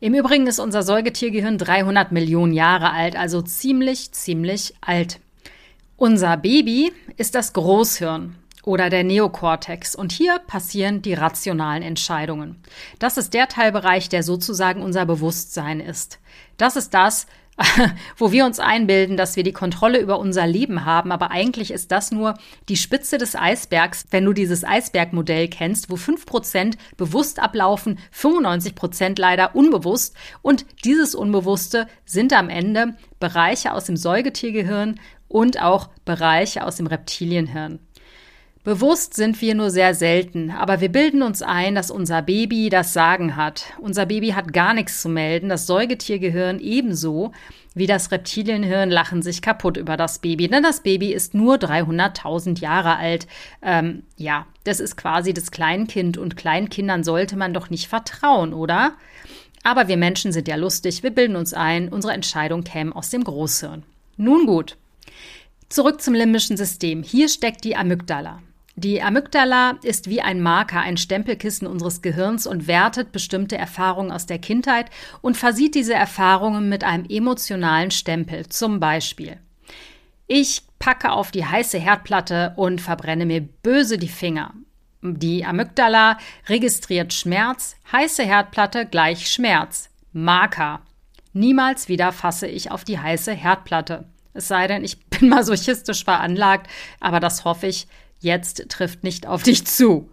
Im 0.00 0.14
Übrigen 0.14 0.48
ist 0.48 0.58
unser 0.58 0.82
Säugetiergehirn 0.82 1.58
300 1.58 2.10
Millionen 2.10 2.52
Jahre 2.52 2.90
alt, 2.90 3.16
also 3.16 3.40
ziemlich, 3.40 4.10
ziemlich 4.12 4.74
alt. 4.80 5.20
Unser 5.96 6.36
Baby 6.36 6.92
ist 7.16 7.36
das 7.36 7.52
Großhirn 7.52 8.34
oder 8.64 8.90
der 8.90 9.04
Neokortex 9.04 9.94
und 9.94 10.12
hier 10.12 10.38
passieren 10.38 11.02
die 11.02 11.14
rationalen 11.14 11.82
Entscheidungen. 11.82 12.62
Das 12.98 13.16
ist 13.16 13.34
der 13.34 13.48
Teilbereich, 13.48 14.08
der 14.08 14.22
sozusagen 14.22 14.82
unser 14.82 15.06
Bewusstsein 15.06 15.80
ist. 15.80 16.18
Das 16.56 16.76
ist 16.76 16.94
das, 16.94 17.26
wo 18.16 18.32
wir 18.32 18.44
uns 18.44 18.58
einbilden, 18.58 19.16
dass 19.16 19.36
wir 19.36 19.44
die 19.44 19.52
Kontrolle 19.52 20.00
über 20.00 20.18
unser 20.18 20.46
Leben 20.46 20.84
haben, 20.84 21.12
aber 21.12 21.30
eigentlich 21.30 21.70
ist 21.70 21.92
das 21.92 22.10
nur 22.10 22.34
die 22.68 22.76
Spitze 22.76 23.18
des 23.18 23.36
Eisbergs, 23.36 24.06
wenn 24.10 24.24
du 24.24 24.32
dieses 24.32 24.64
Eisbergmodell 24.64 25.48
kennst, 25.48 25.90
wo 25.90 25.94
5% 25.94 26.76
bewusst 26.96 27.38
ablaufen, 27.38 27.98
95% 28.12 29.20
leider 29.20 29.54
unbewusst 29.54 30.16
und 30.42 30.66
dieses 30.84 31.14
Unbewusste 31.14 31.86
sind 32.04 32.32
am 32.32 32.48
Ende 32.48 32.96
Bereiche 33.20 33.72
aus 33.72 33.84
dem 33.84 33.96
Säugetiergehirn 33.96 34.98
und 35.28 35.62
auch 35.62 35.90
Bereiche 36.04 36.64
aus 36.64 36.76
dem 36.76 36.86
Reptilienhirn. 36.86 37.78
Bewusst 38.64 39.12
sind 39.12 39.40
wir 39.42 39.54
nur 39.54 39.70
sehr 39.70 39.94
selten, 39.94 40.50
aber 40.50 40.80
wir 40.80 40.90
bilden 40.90 41.22
uns 41.22 41.42
ein, 41.42 41.74
dass 41.74 41.90
unser 41.90 42.22
Baby 42.22 42.70
das 42.70 42.94
Sagen 42.94 43.36
hat. 43.36 43.66
Unser 43.78 44.06
Baby 44.06 44.30
hat 44.30 44.54
gar 44.54 44.72
nichts 44.72 45.02
zu 45.02 45.10
melden, 45.10 45.50
das 45.50 45.66
Säugetiergehirn 45.66 46.60
ebenso 46.60 47.32
wie 47.74 47.86
das 47.86 48.10
Reptilienhirn 48.10 48.90
lachen 48.90 49.20
sich 49.22 49.42
kaputt 49.42 49.76
über 49.76 49.96
das 49.96 50.20
Baby, 50.20 50.48
denn 50.48 50.62
das 50.62 50.80
Baby 50.80 51.12
ist 51.12 51.34
nur 51.34 51.56
300.000 51.56 52.60
Jahre 52.60 52.96
alt. 52.96 53.26
Ähm, 53.62 54.04
ja, 54.16 54.46
das 54.62 54.80
ist 54.80 54.96
quasi 54.96 55.34
das 55.34 55.50
Kleinkind 55.50 56.16
und 56.16 56.36
Kleinkindern 56.36 57.04
sollte 57.04 57.36
man 57.36 57.52
doch 57.52 57.70
nicht 57.70 57.88
vertrauen, 57.88 58.54
oder? 58.54 58.94
Aber 59.64 59.88
wir 59.88 59.96
Menschen 59.96 60.32
sind 60.32 60.46
ja 60.46 60.56
lustig, 60.56 61.02
wir 61.02 61.10
bilden 61.10 61.36
uns 61.36 61.52
ein, 61.52 61.88
unsere 61.88 62.14
Entscheidung 62.14 62.64
käme 62.64 62.94
aus 62.94 63.10
dem 63.10 63.24
Großhirn. 63.24 63.82
Nun 64.16 64.46
gut. 64.46 64.76
Zurück 65.68 66.00
zum 66.00 66.14
limbischen 66.14 66.56
System. 66.56 67.02
Hier 67.02 67.28
steckt 67.28 67.64
die 67.64 67.74
Amygdala. 67.74 68.40
Die 68.76 69.00
Amygdala 69.02 69.78
ist 69.82 70.10
wie 70.10 70.20
ein 70.20 70.40
Marker, 70.40 70.80
ein 70.80 70.96
Stempelkissen 70.96 71.68
unseres 71.68 72.02
Gehirns 72.02 72.46
und 72.46 72.66
wertet 72.66 73.12
bestimmte 73.12 73.56
Erfahrungen 73.56 74.10
aus 74.10 74.26
der 74.26 74.40
Kindheit 74.40 74.90
und 75.20 75.36
versieht 75.36 75.76
diese 75.76 75.94
Erfahrungen 75.94 76.68
mit 76.68 76.82
einem 76.82 77.06
emotionalen 77.08 77.92
Stempel. 77.92 78.48
Zum 78.48 78.80
Beispiel. 78.80 79.38
Ich 80.26 80.62
packe 80.80 81.12
auf 81.12 81.30
die 81.30 81.46
heiße 81.46 81.78
Herdplatte 81.78 82.54
und 82.56 82.80
verbrenne 82.80 83.26
mir 83.26 83.42
böse 83.42 83.96
die 83.96 84.08
Finger. 84.08 84.52
Die 85.02 85.44
Amygdala 85.44 86.18
registriert 86.48 87.12
Schmerz, 87.12 87.76
heiße 87.92 88.24
Herdplatte 88.24 88.86
gleich 88.86 89.30
Schmerz. 89.30 89.90
Marker. 90.12 90.80
Niemals 91.32 91.88
wieder 91.88 92.10
fasse 92.10 92.46
ich 92.46 92.70
auf 92.70 92.84
die 92.84 92.98
heiße 92.98 93.32
Herdplatte. 93.32 94.06
Es 94.32 94.48
sei 94.48 94.66
denn, 94.66 94.82
ich 94.82 94.98
bin 95.06 95.28
masochistisch 95.28 96.04
veranlagt, 96.04 96.68
aber 97.00 97.20
das 97.20 97.44
hoffe 97.44 97.66
ich, 97.66 97.86
jetzt 98.24 98.68
trifft 98.68 99.04
nicht 99.04 99.26
auf 99.26 99.42
dich 99.42 99.64
zu. 99.66 100.08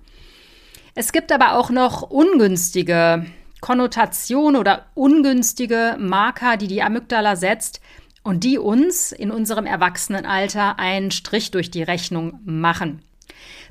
Es 0.93 1.11
gibt 1.11 1.31
aber 1.31 1.57
auch 1.57 1.69
noch 1.69 2.03
ungünstige 2.03 3.25
Konnotationen 3.61 4.59
oder 4.59 4.87
ungünstige 4.93 5.95
Marker, 5.99 6.57
die 6.57 6.67
die 6.67 6.81
Amygdala 6.81 7.35
setzt 7.35 7.79
und 8.23 8.43
die 8.43 8.57
uns 8.57 9.11
in 9.11 9.31
unserem 9.31 9.65
Erwachsenenalter 9.65 10.77
einen 10.79 11.11
Strich 11.11 11.51
durch 11.51 11.71
die 11.71 11.83
Rechnung 11.83 12.39
machen. 12.43 13.01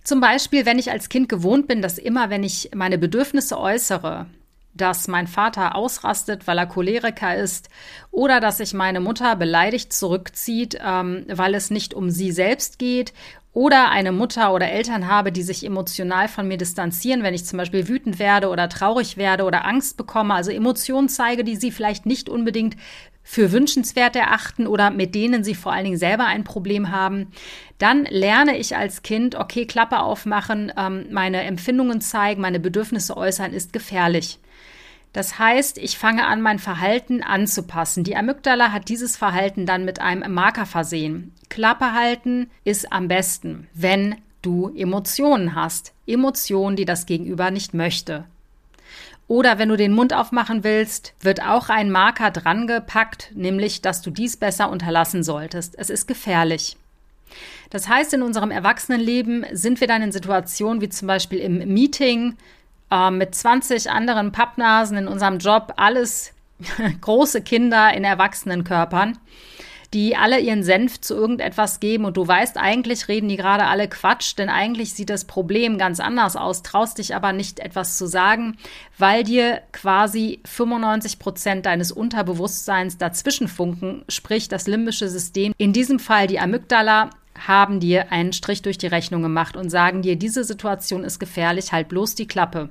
Zum 0.02 0.20
Beispiel, 0.20 0.64
wenn 0.64 0.78
ich 0.78 0.90
als 0.90 1.08
Kind 1.08 1.28
gewohnt 1.28 1.68
bin, 1.68 1.82
dass 1.82 1.98
immer, 1.98 2.30
wenn 2.30 2.42
ich 2.42 2.70
meine 2.74 2.98
Bedürfnisse 2.98 3.58
äußere, 3.58 4.26
dass 4.72 5.08
mein 5.08 5.26
Vater 5.26 5.74
ausrastet, 5.74 6.46
weil 6.46 6.58
er 6.58 6.66
Choleriker 6.66 7.36
ist, 7.36 7.68
oder 8.10 8.40
dass 8.40 8.58
sich 8.58 8.72
meine 8.72 9.00
Mutter 9.00 9.36
beleidigt 9.36 9.92
zurückzieht, 9.92 10.78
ähm, 10.82 11.26
weil 11.28 11.54
es 11.54 11.70
nicht 11.70 11.92
um 11.92 12.10
sie 12.10 12.32
selbst 12.32 12.78
geht, 12.78 13.12
oder 13.52 13.90
eine 13.90 14.12
Mutter 14.12 14.54
oder 14.54 14.70
Eltern 14.70 15.08
habe, 15.08 15.32
die 15.32 15.42
sich 15.42 15.66
emotional 15.66 16.28
von 16.28 16.46
mir 16.46 16.56
distanzieren, 16.56 17.22
wenn 17.22 17.34
ich 17.34 17.44
zum 17.44 17.56
Beispiel 17.56 17.88
wütend 17.88 18.18
werde 18.18 18.48
oder 18.48 18.68
traurig 18.68 19.16
werde 19.16 19.44
oder 19.44 19.64
Angst 19.64 19.96
bekomme, 19.96 20.34
also 20.34 20.50
Emotionen 20.50 21.08
zeige, 21.08 21.42
die 21.42 21.56
sie 21.56 21.72
vielleicht 21.72 22.06
nicht 22.06 22.28
unbedingt 22.28 22.76
für 23.22 23.52
wünschenswert 23.52 24.16
erachten 24.16 24.66
oder 24.66 24.90
mit 24.90 25.14
denen 25.14 25.44
sie 25.44 25.54
vor 25.54 25.72
allen 25.72 25.84
Dingen 25.84 25.98
selber 25.98 26.26
ein 26.26 26.44
Problem 26.44 26.90
haben, 26.90 27.28
dann 27.78 28.04
lerne 28.04 28.56
ich 28.56 28.76
als 28.76 29.02
Kind, 29.02 29.34
okay, 29.34 29.66
Klappe 29.66 30.00
aufmachen, 30.00 30.72
ähm, 30.76 31.06
meine 31.10 31.42
Empfindungen 31.42 32.00
zeigen, 32.00 32.40
meine 32.40 32.60
Bedürfnisse 32.60 33.16
äußern, 33.16 33.52
ist 33.52 33.72
gefährlich. 33.72 34.38
Das 35.12 35.38
heißt, 35.38 35.78
ich 35.78 35.98
fange 35.98 36.26
an, 36.26 36.40
mein 36.40 36.58
Verhalten 36.60 37.22
anzupassen. 37.22 38.04
Die 38.04 38.16
Amygdala 38.16 38.70
hat 38.70 38.88
dieses 38.88 39.16
Verhalten 39.16 39.66
dann 39.66 39.84
mit 39.84 40.00
einem 40.00 40.32
Marker 40.32 40.66
versehen. 40.66 41.34
Klappe 41.48 41.92
halten 41.92 42.48
ist 42.64 42.92
am 42.92 43.08
besten, 43.08 43.66
wenn 43.74 44.16
du 44.42 44.72
Emotionen 44.76 45.54
hast. 45.54 45.92
Emotionen, 46.06 46.76
die 46.76 46.84
das 46.84 47.06
Gegenüber 47.06 47.50
nicht 47.50 47.74
möchte. 47.74 48.24
Oder 49.26 49.58
wenn 49.58 49.68
du 49.68 49.76
den 49.76 49.92
Mund 49.92 50.12
aufmachen 50.12 50.64
willst, 50.64 51.14
wird 51.20 51.42
auch 51.42 51.68
ein 51.68 51.90
Marker 51.90 52.30
dran 52.30 52.66
gepackt, 52.66 53.30
nämlich, 53.34 53.80
dass 53.80 54.02
du 54.02 54.10
dies 54.10 54.36
besser 54.36 54.70
unterlassen 54.70 55.22
solltest. 55.22 55.76
Es 55.78 55.90
ist 55.90 56.08
gefährlich. 56.08 56.76
Das 57.70 57.88
heißt, 57.88 58.12
in 58.14 58.22
unserem 58.22 58.50
Erwachsenenleben 58.50 59.46
sind 59.52 59.80
wir 59.80 59.86
dann 59.86 60.02
in 60.02 60.10
Situationen 60.10 60.80
wie 60.80 60.88
zum 60.88 61.06
Beispiel 61.06 61.38
im 61.38 61.58
Meeting 61.72 62.36
äh, 62.90 63.10
mit 63.10 63.34
20 63.34 63.90
anderen 63.90 64.32
Pappnasen 64.32 64.96
in 64.96 65.08
unserem 65.08 65.38
Job, 65.38 65.74
alles 65.76 66.32
große 67.00 67.42
Kinder 67.42 67.92
in 67.94 68.04
Erwachsenenkörpern 68.04 69.18
die 69.92 70.16
alle 70.16 70.38
ihren 70.38 70.62
Senf 70.62 71.00
zu 71.00 71.14
irgendetwas 71.14 71.80
geben. 71.80 72.04
Und 72.04 72.16
du 72.16 72.26
weißt, 72.26 72.56
eigentlich 72.56 73.08
reden 73.08 73.28
die 73.28 73.36
gerade 73.36 73.66
alle 73.66 73.88
Quatsch, 73.88 74.38
denn 74.38 74.48
eigentlich 74.48 74.92
sieht 74.92 75.10
das 75.10 75.24
Problem 75.24 75.78
ganz 75.78 75.98
anders 75.98 76.36
aus, 76.36 76.62
traust 76.62 76.98
dich 76.98 77.14
aber 77.14 77.32
nicht 77.32 77.58
etwas 77.58 77.98
zu 77.98 78.06
sagen, 78.06 78.56
weil 78.98 79.24
dir 79.24 79.62
quasi 79.72 80.40
95 80.44 81.18
Prozent 81.18 81.66
deines 81.66 81.90
Unterbewusstseins 81.90 82.98
dazwischen 82.98 83.48
funken, 83.48 84.04
sprich 84.08 84.48
das 84.48 84.66
limbische 84.66 85.08
System, 85.08 85.52
in 85.58 85.72
diesem 85.72 85.98
Fall 85.98 86.26
die 86.26 86.38
Amygdala, 86.40 87.10
haben 87.46 87.80
dir 87.80 88.12
einen 88.12 88.32
Strich 88.34 88.60
durch 88.60 88.76
die 88.76 88.86
Rechnung 88.86 89.22
gemacht 89.22 89.56
und 89.56 89.70
sagen 89.70 90.02
dir, 90.02 90.16
diese 90.16 90.44
Situation 90.44 91.04
ist 91.04 91.18
gefährlich, 91.18 91.72
halt 91.72 91.88
bloß 91.88 92.14
die 92.14 92.28
Klappe. 92.28 92.68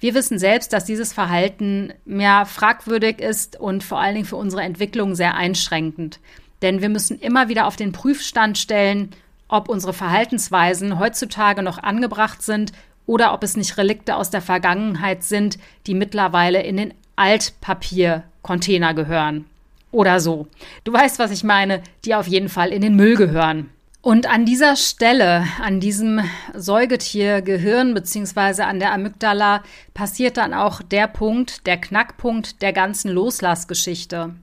Wir 0.00 0.14
wissen 0.14 0.38
selbst, 0.38 0.72
dass 0.72 0.86
dieses 0.86 1.12
Verhalten 1.12 1.92
mehr 2.06 2.46
fragwürdig 2.46 3.20
ist 3.20 3.60
und 3.60 3.84
vor 3.84 4.00
allen 4.00 4.14
Dingen 4.14 4.26
für 4.26 4.36
unsere 4.36 4.62
Entwicklung 4.62 5.14
sehr 5.14 5.34
einschränkend. 5.34 6.20
Denn 6.62 6.80
wir 6.80 6.88
müssen 6.88 7.18
immer 7.18 7.48
wieder 7.48 7.66
auf 7.66 7.76
den 7.76 7.92
Prüfstand 7.92 8.56
stellen, 8.56 9.10
ob 9.46 9.68
unsere 9.68 9.92
Verhaltensweisen 9.92 10.98
heutzutage 10.98 11.62
noch 11.62 11.78
angebracht 11.78 12.42
sind 12.42 12.72
oder 13.06 13.34
ob 13.34 13.42
es 13.42 13.56
nicht 13.56 13.76
Relikte 13.76 14.16
aus 14.16 14.30
der 14.30 14.40
Vergangenheit 14.40 15.22
sind, 15.22 15.58
die 15.86 15.94
mittlerweile 15.94 16.62
in 16.62 16.78
den 16.78 16.94
Altpapiercontainer 17.16 18.94
gehören. 18.94 19.44
Oder 19.92 20.20
so. 20.20 20.46
Du 20.84 20.92
weißt, 20.92 21.18
was 21.18 21.30
ich 21.30 21.44
meine, 21.44 21.82
die 22.04 22.14
auf 22.14 22.26
jeden 22.26 22.48
Fall 22.48 22.72
in 22.72 22.80
den 22.80 22.96
Müll 22.96 23.16
gehören. 23.16 23.68
Und 24.02 24.26
an 24.26 24.46
dieser 24.46 24.76
Stelle, 24.76 25.46
an 25.60 25.78
diesem 25.78 26.20
Säugetiergehirn 26.54 27.92
beziehungsweise 27.92 28.64
an 28.64 28.80
der 28.80 28.92
Amygdala 28.92 29.62
passiert 29.92 30.38
dann 30.38 30.54
auch 30.54 30.80
der 30.80 31.06
Punkt, 31.06 31.66
der 31.66 31.76
Knackpunkt 31.76 32.62
der 32.62 32.72
ganzen 32.72 33.10
Loslassgeschichte. 33.10 34.34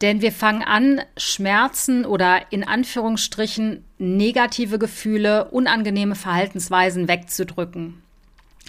Denn 0.00 0.20
wir 0.20 0.32
fangen 0.32 0.64
an, 0.64 1.00
Schmerzen 1.16 2.04
oder 2.04 2.50
in 2.50 2.64
Anführungsstrichen 2.64 3.84
negative 3.98 4.80
Gefühle, 4.80 5.50
unangenehme 5.50 6.16
Verhaltensweisen 6.16 7.06
wegzudrücken. 7.06 8.02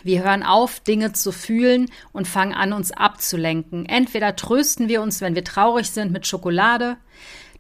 Wir 0.03 0.23
hören 0.23 0.43
auf, 0.43 0.79
Dinge 0.81 1.13
zu 1.13 1.31
fühlen 1.31 1.89
und 2.13 2.27
fangen 2.27 2.53
an, 2.53 2.71
uns 2.71 2.91
abzulenken. 2.91 3.87
Entweder 3.87 4.35
trösten 4.35 4.87
wir 4.87 5.01
uns, 5.01 5.21
wenn 5.21 5.33
wir 5.33 5.43
traurig 5.43 5.89
sind, 5.89 6.11
mit 6.11 6.27
Schokolade, 6.27 6.97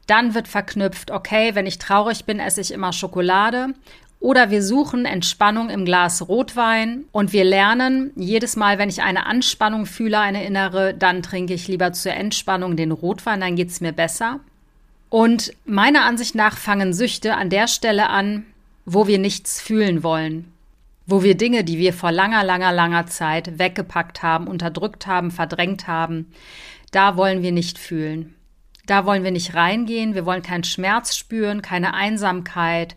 dann 0.07 0.35
wird 0.35 0.47
verknüpft, 0.47 1.11
okay, 1.11 1.55
wenn 1.55 1.65
ich 1.65 1.79
traurig 1.79 2.25
bin, 2.25 2.39
esse 2.39 2.61
ich 2.61 2.71
immer 2.71 2.93
Schokolade. 2.93 3.73
Oder 4.19 4.49
wir 4.49 4.63
suchen 4.63 5.05
Entspannung 5.05 5.69
im 5.69 5.85
Glas 5.85 6.27
Rotwein 6.27 7.05
und 7.11 7.33
wir 7.33 7.43
lernen, 7.43 8.11
jedes 8.15 8.55
Mal, 8.55 8.79
wenn 8.79 8.89
ich 8.89 9.03
eine 9.03 9.25
Anspannung 9.25 9.85
fühle, 9.85 10.19
eine 10.19 10.45
innere, 10.45 10.93
dann 10.93 11.21
trinke 11.21 11.53
ich 11.53 11.67
lieber 11.67 11.93
zur 11.93 12.13
Entspannung 12.13 12.75
den 12.75 12.91
Rotwein, 12.91 13.41
dann 13.41 13.55
geht 13.55 13.69
es 13.69 13.81
mir 13.81 13.91
besser. 13.91 14.39
Und 15.09 15.53
meiner 15.65 16.05
Ansicht 16.05 16.33
nach 16.33 16.57
fangen 16.57 16.93
Süchte 16.93 17.35
an 17.35 17.49
der 17.49 17.67
Stelle 17.67 18.09
an, 18.09 18.45
wo 18.85 19.05
wir 19.07 19.19
nichts 19.19 19.61
fühlen 19.61 20.01
wollen. 20.01 20.51
Wo 21.05 21.21
wir 21.21 21.37
Dinge, 21.37 21.63
die 21.63 21.77
wir 21.77 21.93
vor 21.93 22.11
langer, 22.11 22.43
langer, 22.43 22.71
langer 22.71 23.05
Zeit 23.05 23.59
weggepackt 23.59 24.23
haben, 24.23 24.47
unterdrückt 24.47 25.05
haben, 25.05 25.29
verdrängt 25.29 25.87
haben, 25.87 26.31
da 26.91 27.15
wollen 27.15 27.43
wir 27.43 27.51
nicht 27.51 27.77
fühlen. 27.77 28.33
Da 28.85 29.05
wollen 29.05 29.23
wir 29.23 29.31
nicht 29.31 29.55
reingehen, 29.55 30.13
wir 30.13 30.25
wollen 30.25 30.41
keinen 30.41 30.63
Schmerz 30.63 31.15
spüren, 31.15 31.61
keine 31.61 31.93
Einsamkeit, 31.93 32.95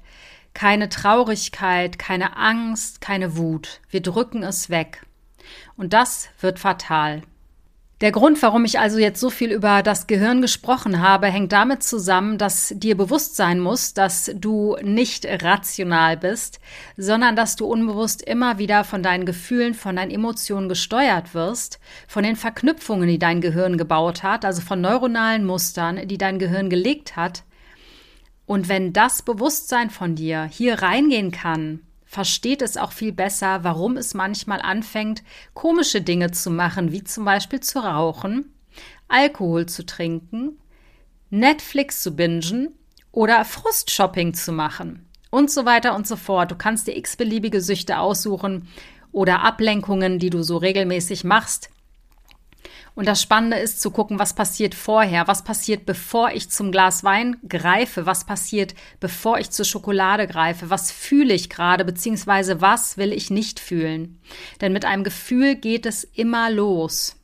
keine 0.55 0.89
Traurigkeit, 0.89 1.99
keine 1.99 2.37
Angst, 2.37 3.01
keine 3.01 3.37
Wut. 3.37 3.81
Wir 3.91 4.03
drücken 4.03 4.43
es 4.43 4.71
weg. 4.71 5.07
Und 5.77 5.93
das 5.93 6.29
wird 6.41 6.59
fatal. 6.59 7.23
Der 8.01 8.13
Grund, 8.13 8.41
warum 8.43 8.65
ich 8.65 8.79
also 8.79 8.99
jetzt 8.99 9.19
so 9.19 9.29
viel 9.29 9.51
über 9.51 9.83
das 9.83 10.07
Gehirn 10.07 10.41
gesprochen 10.41 11.01
habe, 11.01 11.27
hängt 11.27 11.51
damit 11.51 11.83
zusammen, 11.83 12.39
dass 12.39 12.73
dir 12.77 12.97
bewusst 12.97 13.35
sein 13.35 13.59
muss, 13.59 13.93
dass 13.93 14.31
du 14.37 14.77
nicht 14.83 15.27
rational 15.27 16.17
bist, 16.17 16.61
sondern 16.97 17.35
dass 17.35 17.57
du 17.57 17.67
unbewusst 17.67 18.23
immer 18.23 18.59
wieder 18.59 18.85
von 18.85 19.03
deinen 19.03 19.27
Gefühlen, 19.27 19.75
von 19.75 19.97
deinen 19.97 20.13
Emotionen 20.13 20.69
gesteuert 20.69 21.35
wirst, 21.35 21.81
von 22.07 22.23
den 22.23 22.37
Verknüpfungen, 22.37 23.09
die 23.09 23.19
dein 23.19 23.41
Gehirn 23.41 23.77
gebaut 23.77 24.23
hat, 24.23 24.45
also 24.45 24.63
von 24.63 24.81
neuronalen 24.81 25.45
Mustern, 25.45 26.07
die 26.07 26.19
dein 26.19 26.39
Gehirn 26.39 26.71
gelegt 26.71 27.17
hat. 27.17 27.43
Und 28.47 28.69
wenn 28.69 28.93
das 28.93 29.23
Bewusstsein 29.23 29.91
von 29.91 30.15
dir 30.15 30.45
hier 30.45 30.83
reingehen 30.83 31.33
kann, 31.33 31.81
versteht 32.09 32.63
es 32.63 32.79
auch 32.79 32.93
viel 32.93 33.13
besser, 33.13 33.65
warum 33.65 33.99
es 33.99 34.15
manchmal 34.15 34.63
anfängt, 34.63 35.23
komische 35.53 36.01
Dinge 36.01 36.31
zu 36.31 36.51
machen, 36.51 36.91
wie 36.91 37.05
zum 37.05 37.27
Beispiel 37.27 37.61
zu 37.61 37.81
rauchen, 37.81 38.55
Alkohol 39.09 39.67
zu 39.67 39.85
trinken, 39.85 40.59
Netflix 41.29 42.03
zu 42.03 42.17
bingen 42.17 42.71
oder 43.13 43.45
Frustshopping 43.45 44.33
zu 44.33 44.53
machen 44.53 45.07
und 45.31 45.51
so 45.51 45.67
weiter 45.67 45.95
und 45.95 46.07
so 46.07 46.17
fort. 46.17 46.51
Du 46.51 46.57
kannst 46.57 46.87
dir 46.87 46.97
x-beliebige 46.97 47.61
Süchte 47.61 47.99
aussuchen 47.99 48.69
oder 49.13 49.43
Ablenkungen, 49.43 50.19
die 50.19 50.31
du 50.31 50.43
so 50.43 50.57
regelmäßig 50.57 51.25
machst, 51.25 51.69
und 52.99 53.07
das 53.07 53.23
Spannende 53.23 53.57
ist 53.59 53.81
zu 53.81 53.93
gucken, 53.93 54.19
was 54.19 54.35
passiert 54.35 54.75
vorher, 54.75 55.29
was 55.29 55.45
passiert, 55.45 55.87
bevor 55.87 56.33
ich 56.33 56.51
zum 56.51 56.73
Glas 56.73 57.05
Wein 57.05 57.37
greife, 57.49 58.07
was 58.07 58.27
passiert, 58.27 58.75
bevor 58.99 59.39
ich 59.39 59.51
zur 59.51 59.65
Schokolade 59.65 60.27
greife, 60.27 60.69
was 60.69 60.91
fühle 60.91 61.33
ich 61.33 61.49
gerade, 61.49 61.85
beziehungsweise 61.85 62.61
was 62.61 62.97
will 62.97 63.13
ich 63.13 63.31
nicht 63.31 63.61
fühlen. 63.61 64.21
Denn 64.61 64.73
mit 64.73 64.85
einem 64.85 65.05
Gefühl 65.05 65.55
geht 65.55 65.87
es 65.87 66.03
immer 66.03 66.51
los. 66.51 67.15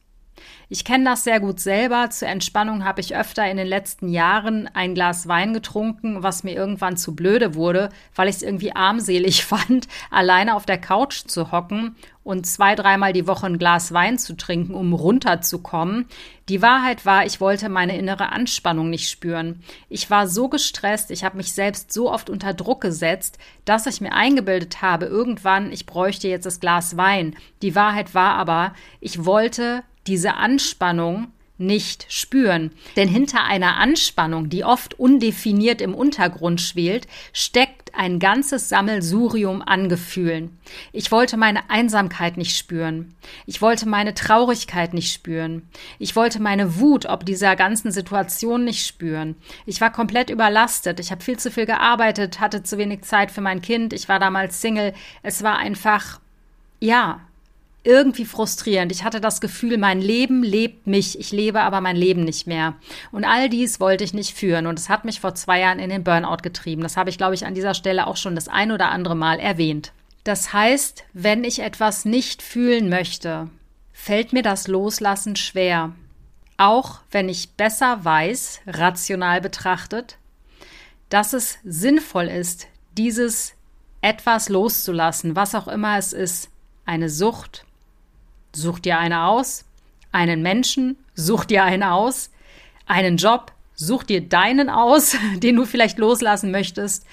Ich 0.70 0.84
kenne 0.84 1.04
das 1.04 1.24
sehr 1.24 1.40
gut 1.40 1.60
selber. 1.60 2.08
Zur 2.10 2.28
Entspannung 2.28 2.84
habe 2.84 3.00
ich 3.00 3.14
öfter 3.14 3.48
in 3.50 3.58
den 3.58 3.66
letzten 3.66 4.08
Jahren 4.08 4.68
ein 4.72 4.94
Glas 4.94 5.28
Wein 5.28 5.52
getrunken, 5.52 6.22
was 6.22 6.42
mir 6.42 6.54
irgendwann 6.54 6.96
zu 6.96 7.14
blöde 7.14 7.54
wurde, 7.54 7.90
weil 8.14 8.28
ich 8.28 8.36
es 8.36 8.42
irgendwie 8.42 8.74
armselig 8.74 9.44
fand, 9.44 9.88
alleine 10.10 10.54
auf 10.54 10.64
der 10.64 10.78
Couch 10.78 11.24
zu 11.26 11.52
hocken 11.52 11.96
und 12.22 12.46
zwei, 12.46 12.74
dreimal 12.74 13.12
die 13.12 13.26
Woche 13.26 13.46
ein 13.46 13.58
Glas 13.58 13.92
Wein 13.92 14.18
zu 14.18 14.34
trinken, 14.34 14.74
um 14.74 14.94
runterzukommen. 14.94 16.06
Die 16.48 16.62
Wahrheit 16.62 17.04
war, 17.04 17.26
ich 17.26 17.40
wollte 17.40 17.68
meine 17.68 17.98
innere 17.98 18.32
Anspannung 18.32 18.88
nicht 18.88 19.10
spüren. 19.10 19.62
Ich 19.90 20.10
war 20.10 20.26
so 20.26 20.48
gestresst, 20.48 21.10
ich 21.10 21.24
habe 21.24 21.36
mich 21.36 21.52
selbst 21.52 21.92
so 21.92 22.10
oft 22.10 22.30
unter 22.30 22.54
Druck 22.54 22.80
gesetzt, 22.80 23.38
dass 23.66 23.86
ich 23.86 24.00
mir 24.00 24.12
eingebildet 24.12 24.80
habe, 24.80 25.04
irgendwann, 25.04 25.70
ich 25.70 25.84
bräuchte 25.84 26.28
jetzt 26.28 26.46
das 26.46 26.60
Glas 26.60 26.96
Wein. 26.96 27.36
Die 27.60 27.74
Wahrheit 27.74 28.14
war 28.14 28.34
aber, 28.34 28.72
ich 29.00 29.26
wollte 29.26 29.82
diese 30.06 30.34
Anspannung 30.34 31.28
nicht 31.56 32.06
spüren. 32.08 32.72
Denn 32.96 33.08
hinter 33.08 33.44
einer 33.44 33.76
Anspannung, 33.76 34.48
die 34.48 34.64
oft 34.64 34.98
undefiniert 34.98 35.80
im 35.80 35.94
Untergrund 35.94 36.60
schwelt, 36.60 37.06
steckt 37.32 37.94
ein 37.94 38.18
ganzes 38.18 38.68
Sammelsurium 38.68 39.62
an 39.62 39.88
Gefühlen. 39.88 40.58
Ich 40.92 41.12
wollte 41.12 41.36
meine 41.36 41.70
Einsamkeit 41.70 42.36
nicht 42.36 42.56
spüren. 42.56 43.14
Ich 43.46 43.62
wollte 43.62 43.88
meine 43.88 44.14
Traurigkeit 44.14 44.94
nicht 44.94 45.12
spüren. 45.12 45.68
Ich 46.00 46.16
wollte 46.16 46.42
meine 46.42 46.80
Wut 46.80 47.06
ob 47.06 47.24
dieser 47.24 47.54
ganzen 47.54 47.92
Situation 47.92 48.64
nicht 48.64 48.84
spüren. 48.84 49.36
Ich 49.64 49.80
war 49.80 49.92
komplett 49.92 50.30
überlastet. 50.30 50.98
Ich 50.98 51.12
habe 51.12 51.22
viel 51.22 51.38
zu 51.38 51.52
viel 51.52 51.66
gearbeitet, 51.66 52.40
hatte 52.40 52.64
zu 52.64 52.78
wenig 52.78 53.02
Zeit 53.02 53.30
für 53.30 53.40
mein 53.42 53.62
Kind. 53.62 53.92
Ich 53.92 54.08
war 54.08 54.18
damals 54.18 54.60
Single. 54.60 54.92
Es 55.22 55.44
war 55.44 55.56
einfach, 55.58 56.18
ja, 56.80 57.20
irgendwie 57.84 58.24
frustrierend. 58.24 58.90
Ich 58.90 59.04
hatte 59.04 59.20
das 59.20 59.40
Gefühl, 59.40 59.78
mein 59.78 60.00
Leben 60.00 60.42
lebt 60.42 60.86
mich, 60.86 61.18
ich 61.18 61.30
lebe 61.32 61.60
aber 61.60 61.80
mein 61.80 61.96
Leben 61.96 62.24
nicht 62.24 62.46
mehr. 62.46 62.74
Und 63.12 63.24
all 63.24 63.48
dies 63.48 63.78
wollte 63.78 64.04
ich 64.04 64.14
nicht 64.14 64.36
führen 64.36 64.66
und 64.66 64.78
es 64.78 64.88
hat 64.88 65.04
mich 65.04 65.20
vor 65.20 65.34
zwei 65.34 65.60
Jahren 65.60 65.78
in 65.78 65.90
den 65.90 66.02
Burnout 66.02 66.38
getrieben. 66.42 66.82
Das 66.82 66.96
habe 66.96 67.10
ich, 67.10 67.18
glaube 67.18 67.34
ich, 67.34 67.44
an 67.44 67.54
dieser 67.54 67.74
Stelle 67.74 68.06
auch 68.06 68.16
schon 68.16 68.34
das 68.34 68.48
ein 68.48 68.72
oder 68.72 68.88
andere 68.88 69.14
Mal 69.14 69.38
erwähnt. 69.38 69.92
Das 70.24 70.54
heißt, 70.54 71.04
wenn 71.12 71.44
ich 71.44 71.60
etwas 71.60 72.06
nicht 72.06 72.40
fühlen 72.40 72.88
möchte, 72.88 73.50
fällt 73.92 74.32
mir 74.32 74.42
das 74.42 74.66
Loslassen 74.66 75.36
schwer. 75.36 75.92
Auch 76.56 77.00
wenn 77.10 77.28
ich 77.28 77.50
besser 77.50 78.04
weiß, 78.04 78.60
rational 78.66 79.42
betrachtet, 79.42 80.16
dass 81.10 81.34
es 81.34 81.58
sinnvoll 81.64 82.28
ist, 82.28 82.66
dieses 82.96 83.52
etwas 84.00 84.48
loszulassen, 84.48 85.36
was 85.36 85.54
auch 85.54 85.68
immer 85.68 85.98
es 85.98 86.12
ist, 86.12 86.50
eine 86.86 87.10
Sucht, 87.10 87.64
Such 88.54 88.78
dir 88.78 88.98
eine 88.98 89.24
aus. 89.24 89.64
Einen 90.12 90.42
Menschen, 90.42 90.96
such 91.14 91.44
dir 91.44 91.64
einen 91.64 91.82
aus. 91.82 92.30
Einen 92.86 93.16
Job, 93.16 93.52
such 93.74 94.04
dir 94.04 94.20
deinen 94.20 94.70
aus, 94.70 95.16
den 95.36 95.56
du 95.56 95.66
vielleicht 95.66 95.98
loslassen 95.98 96.50
möchtest. 96.50 97.04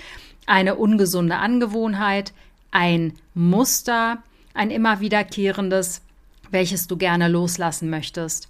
Eine 0.46 0.76
ungesunde 0.76 1.38
Angewohnheit, 1.38 2.34
ein 2.72 3.14
Muster, 3.34 4.18
ein 4.54 4.72
immer 4.72 5.00
wiederkehrendes, 5.00 6.02
welches 6.50 6.88
du 6.88 6.98
gerne 6.98 7.28
loslassen 7.28 7.90
möchtest. 7.90 8.50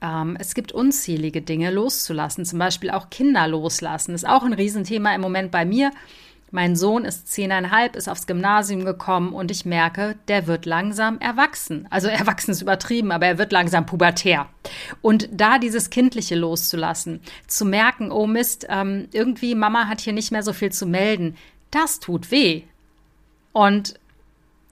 Ähm, 0.00 0.36
es 0.38 0.54
gibt 0.54 0.72
unzählige 0.72 1.42
Dinge 1.42 1.70
loszulassen, 1.70 2.44
zum 2.44 2.58
Beispiel 2.58 2.90
auch 2.90 3.10
Kinder 3.10 3.46
loslassen. 3.48 4.14
Ist 4.14 4.26
auch 4.26 4.44
ein 4.44 4.52
Riesenthema 4.52 5.14
im 5.14 5.20
Moment 5.20 5.50
bei 5.50 5.64
mir. 5.64 5.90
Mein 6.52 6.76
Sohn 6.76 7.04
ist 7.04 7.30
zehneinhalb, 7.30 7.96
ist 7.96 8.08
aufs 8.08 8.26
Gymnasium 8.26 8.84
gekommen 8.84 9.32
und 9.32 9.50
ich 9.50 9.64
merke, 9.64 10.16
der 10.28 10.46
wird 10.46 10.64
langsam 10.64 11.18
erwachsen. 11.18 11.86
Also 11.90 12.08
erwachsen 12.08 12.52
ist 12.52 12.62
übertrieben, 12.62 13.10
aber 13.10 13.26
er 13.26 13.38
wird 13.38 13.52
langsam 13.52 13.86
pubertär. 13.86 14.48
Und 15.02 15.28
da 15.32 15.58
dieses 15.58 15.90
Kindliche 15.90 16.36
loszulassen, 16.36 17.20
zu 17.46 17.64
merken, 17.64 18.12
oh 18.12 18.26
Mist, 18.26 18.66
ähm, 18.68 19.08
irgendwie 19.12 19.54
Mama 19.54 19.88
hat 19.88 20.00
hier 20.00 20.12
nicht 20.12 20.30
mehr 20.30 20.42
so 20.42 20.52
viel 20.52 20.70
zu 20.70 20.86
melden, 20.86 21.36
das 21.70 21.98
tut 21.98 22.30
weh. 22.30 22.62
Und 23.52 23.98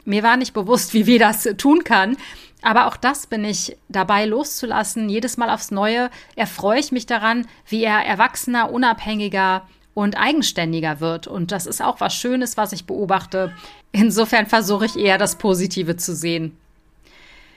mir 0.04 0.22
war 0.22 0.36
nicht 0.36 0.54
bewusst, 0.54 0.94
wie 0.94 1.06
weh 1.06 1.18
das 1.18 1.48
tun 1.56 1.82
kann. 1.84 2.16
Aber 2.62 2.86
auch 2.86 2.96
das 2.96 3.26
bin 3.26 3.44
ich 3.44 3.76
dabei 3.88 4.24
loszulassen. 4.24 5.08
Jedes 5.08 5.36
Mal 5.36 5.50
aufs 5.50 5.70
Neue 5.70 6.10
erfreue 6.34 6.80
ich 6.80 6.92
mich 6.92 7.04
daran, 7.04 7.46
wie 7.68 7.84
er 7.84 8.04
erwachsener, 8.04 8.70
unabhängiger, 8.70 9.66
und 9.94 10.16
eigenständiger 10.16 11.00
wird. 11.00 11.26
Und 11.26 11.52
das 11.52 11.66
ist 11.66 11.82
auch 11.82 12.00
was 12.00 12.14
Schönes, 12.14 12.56
was 12.56 12.72
ich 12.72 12.84
beobachte. 12.84 13.52
Insofern 13.92 14.46
versuche 14.46 14.86
ich 14.86 14.96
eher 14.96 15.18
das 15.18 15.36
Positive 15.36 15.96
zu 15.96 16.14
sehen. 16.14 16.56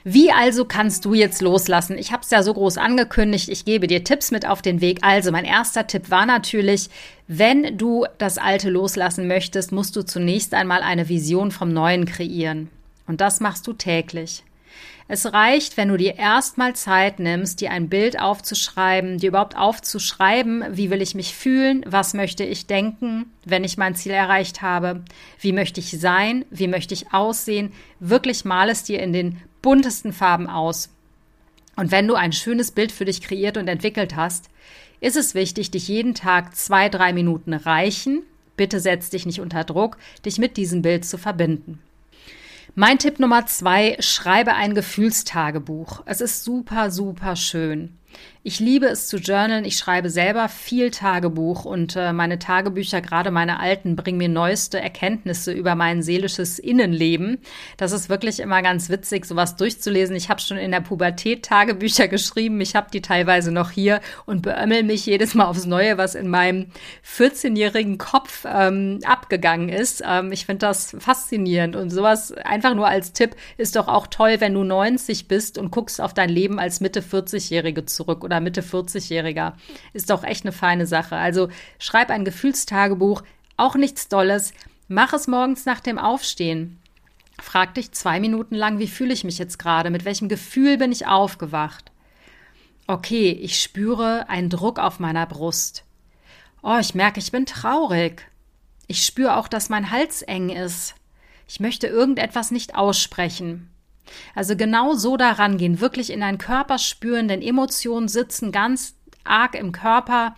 Wie 0.09 0.31
also 0.31 0.63
kannst 0.63 1.03
du 1.03 1.13
jetzt 1.13 1.41
loslassen? 1.41 1.97
Ich 1.97 2.13
habe 2.13 2.23
es 2.23 2.29
ja 2.29 2.41
so 2.41 2.53
groß 2.53 2.77
angekündigt, 2.77 3.49
ich 3.49 3.65
gebe 3.65 3.87
dir 3.87 4.05
Tipps 4.05 4.31
mit 4.31 4.47
auf 4.47 4.61
den 4.61 4.79
Weg. 4.79 4.99
Also 5.01 5.33
mein 5.33 5.43
erster 5.43 5.85
Tipp 5.85 6.09
war 6.09 6.25
natürlich, 6.25 6.89
wenn 7.27 7.77
du 7.77 8.05
das 8.17 8.37
Alte 8.37 8.69
loslassen 8.69 9.27
möchtest, 9.27 9.73
musst 9.73 9.97
du 9.97 10.03
zunächst 10.03 10.53
einmal 10.53 10.81
eine 10.81 11.09
Vision 11.09 11.51
vom 11.51 11.73
Neuen 11.73 12.05
kreieren. 12.05 12.69
Und 13.05 13.19
das 13.19 13.41
machst 13.41 13.67
du 13.67 13.73
täglich. 13.73 14.43
Es 15.09 15.31
reicht, 15.31 15.77
wenn 15.77 15.87
du 15.87 15.95
dir 15.95 16.17
erstmal 16.17 16.75
Zeit 16.75 17.19
nimmst, 17.19 17.61
dir 17.61 17.71
ein 17.71 17.87
Bild 17.87 18.19
aufzuschreiben, 18.19 19.19
dir 19.19 19.29
überhaupt 19.29 19.55
aufzuschreiben, 19.55 20.65
wie 20.71 20.89
will 20.89 21.01
ich 21.01 21.15
mich 21.15 21.33
fühlen, 21.33 21.85
was 21.87 22.13
möchte 22.13 22.43
ich 22.43 22.67
denken, 22.67 23.31
wenn 23.45 23.63
ich 23.63 23.77
mein 23.77 23.95
Ziel 23.95 24.11
erreicht 24.11 24.61
habe, 24.61 25.03
wie 25.39 25.53
möchte 25.53 25.79
ich 25.79 25.91
sein, 25.91 26.43
wie 26.49 26.67
möchte 26.67 26.93
ich 26.93 27.13
aussehen, 27.13 27.71
wirklich 28.01 28.43
mal 28.43 28.69
es 28.69 28.83
dir 28.83 29.01
in 29.01 29.13
den 29.13 29.41
buntesten 29.61 30.11
Farben 30.11 30.49
aus. 30.49 30.89
Und 31.77 31.91
wenn 31.91 32.07
du 32.07 32.15
ein 32.15 32.33
schönes 32.33 32.71
Bild 32.71 32.91
für 32.91 33.05
dich 33.05 33.21
kreiert 33.21 33.55
und 33.55 33.69
entwickelt 33.69 34.17
hast, 34.17 34.49
ist 34.99 35.15
es 35.15 35.35
wichtig, 35.35 35.71
dich 35.71 35.87
jeden 35.87 36.15
Tag 36.15 36.55
zwei, 36.55 36.89
drei 36.89 37.13
Minuten 37.13 37.53
reichen. 37.53 38.23
Bitte 38.57 38.79
setz 38.81 39.09
dich 39.11 39.25
nicht 39.25 39.39
unter 39.39 39.63
Druck, 39.63 39.97
dich 40.25 40.37
mit 40.37 40.57
diesem 40.57 40.81
Bild 40.81 41.05
zu 41.05 41.17
verbinden. 41.17 41.79
Mein 42.79 42.99
Tipp 42.99 43.19
Nummer 43.19 43.47
zwei, 43.47 43.97
schreibe 44.01 44.53
ein 44.53 44.75
Gefühlstagebuch. 44.75 46.03
Es 46.05 46.21
ist 46.21 46.43
super, 46.43 46.91
super 46.91 47.35
schön. 47.35 47.97
Ich 48.47 48.61
liebe 48.61 48.85
es 48.85 49.09
zu 49.09 49.17
journalen. 49.17 49.65
Ich 49.65 49.77
schreibe 49.77 50.09
selber 50.09 50.47
viel 50.47 50.89
Tagebuch 50.89 51.65
und 51.65 51.97
äh, 51.97 52.13
meine 52.13 52.39
Tagebücher, 52.39 53.01
gerade 53.01 53.29
meine 53.29 53.59
alten, 53.59 53.97
bringen 53.97 54.19
mir 54.19 54.29
neueste 54.29 54.79
Erkenntnisse 54.79 55.51
über 55.51 55.75
mein 55.75 56.01
seelisches 56.01 56.57
Innenleben. 56.57 57.39
Das 57.75 57.91
ist 57.91 58.07
wirklich 58.07 58.39
immer 58.39 58.61
ganz 58.61 58.89
witzig, 58.89 59.25
sowas 59.25 59.57
durchzulesen. 59.57 60.15
Ich 60.15 60.29
habe 60.29 60.39
schon 60.39 60.55
in 60.55 60.71
der 60.71 60.79
Pubertät 60.79 61.43
Tagebücher 61.43 62.07
geschrieben. 62.07 62.61
Ich 62.61 62.73
habe 62.73 62.89
die 62.89 63.01
teilweise 63.01 63.51
noch 63.51 63.69
hier 63.69 63.99
und 64.25 64.43
beömmel 64.43 64.83
mich 64.83 65.05
jedes 65.05 65.35
Mal 65.35 65.47
aufs 65.47 65.65
Neue, 65.65 65.97
was 65.97 66.15
in 66.15 66.29
meinem 66.29 66.67
14-jährigen 67.05 67.97
Kopf 67.97 68.45
ähm, 68.49 69.01
abgegangen 69.03 69.67
ist. 69.67 70.01
Ähm, 70.07 70.31
ich 70.31 70.45
finde 70.45 70.67
das 70.67 70.95
faszinierend 70.97 71.75
und 71.75 71.89
sowas 71.89 72.31
einfach 72.31 72.75
nur 72.75 72.87
als 72.87 73.11
Tipp 73.11 73.35
ist 73.57 73.75
doch 73.75 73.89
auch 73.89 74.07
toll, 74.07 74.37
wenn 74.39 74.53
du 74.53 74.63
90 74.63 75.27
bist 75.27 75.57
und 75.57 75.69
guckst 75.69 75.99
auf 75.99 76.13
dein 76.13 76.29
Leben 76.29 76.59
als 76.59 76.79
Mitte 76.79 77.01
40-Jährige 77.01 77.83
zurück 77.83 78.23
oder 78.23 78.36
Mitte 78.39 78.61
40-Jähriger. 78.61 79.53
Ist 79.93 80.09
doch 80.09 80.23
echt 80.23 80.45
eine 80.45 80.51
feine 80.51 80.87
Sache. 80.87 81.15
Also 81.15 81.49
schreib 81.79 82.09
ein 82.09 82.25
Gefühlstagebuch, 82.25 83.23
auch 83.57 83.75
nichts 83.75 84.07
Dolles. 84.07 84.53
Mach 84.87 85.13
es 85.13 85.27
morgens 85.27 85.65
nach 85.65 85.79
dem 85.79 85.97
Aufstehen. 85.97 86.79
Frag 87.39 87.75
dich 87.75 87.91
zwei 87.91 88.19
Minuten 88.19 88.55
lang, 88.55 88.79
wie 88.79 88.87
fühle 88.87 89.13
ich 89.13 89.23
mich 89.23 89.37
jetzt 89.37 89.59
gerade? 89.59 89.89
Mit 89.89 90.05
welchem 90.05 90.27
Gefühl 90.27 90.77
bin 90.77 90.91
ich 90.91 91.07
aufgewacht? 91.07 91.91
Okay, 92.87 93.31
ich 93.31 93.61
spüre 93.61 94.29
einen 94.29 94.49
Druck 94.49 94.79
auf 94.79 94.99
meiner 94.99 95.25
Brust. 95.25 95.83
Oh, 96.63 96.77
ich 96.79 96.95
merke, 96.95 97.19
ich 97.19 97.31
bin 97.31 97.45
traurig. 97.45 98.25
Ich 98.87 99.05
spüre 99.05 99.35
auch, 99.37 99.47
dass 99.47 99.69
mein 99.69 99.91
Hals 99.91 100.21
eng 100.21 100.49
ist. 100.49 100.95
Ich 101.47 101.59
möchte 101.59 101.87
irgendetwas 101.87 102.51
nicht 102.51 102.75
aussprechen. 102.75 103.69
Also 104.35 104.55
genau 104.55 104.93
so 104.93 105.17
daran 105.17 105.57
gehen, 105.57 105.81
wirklich 105.81 106.11
in 106.11 106.21
deinen 106.21 106.37
Körper 106.37 106.77
spüren, 106.77 107.27
denn 107.27 107.41
Emotionen 107.41 108.07
sitzen 108.07 108.51
ganz 108.51 108.95
arg 109.23 109.55
im 109.55 109.71
Körper 109.71 110.35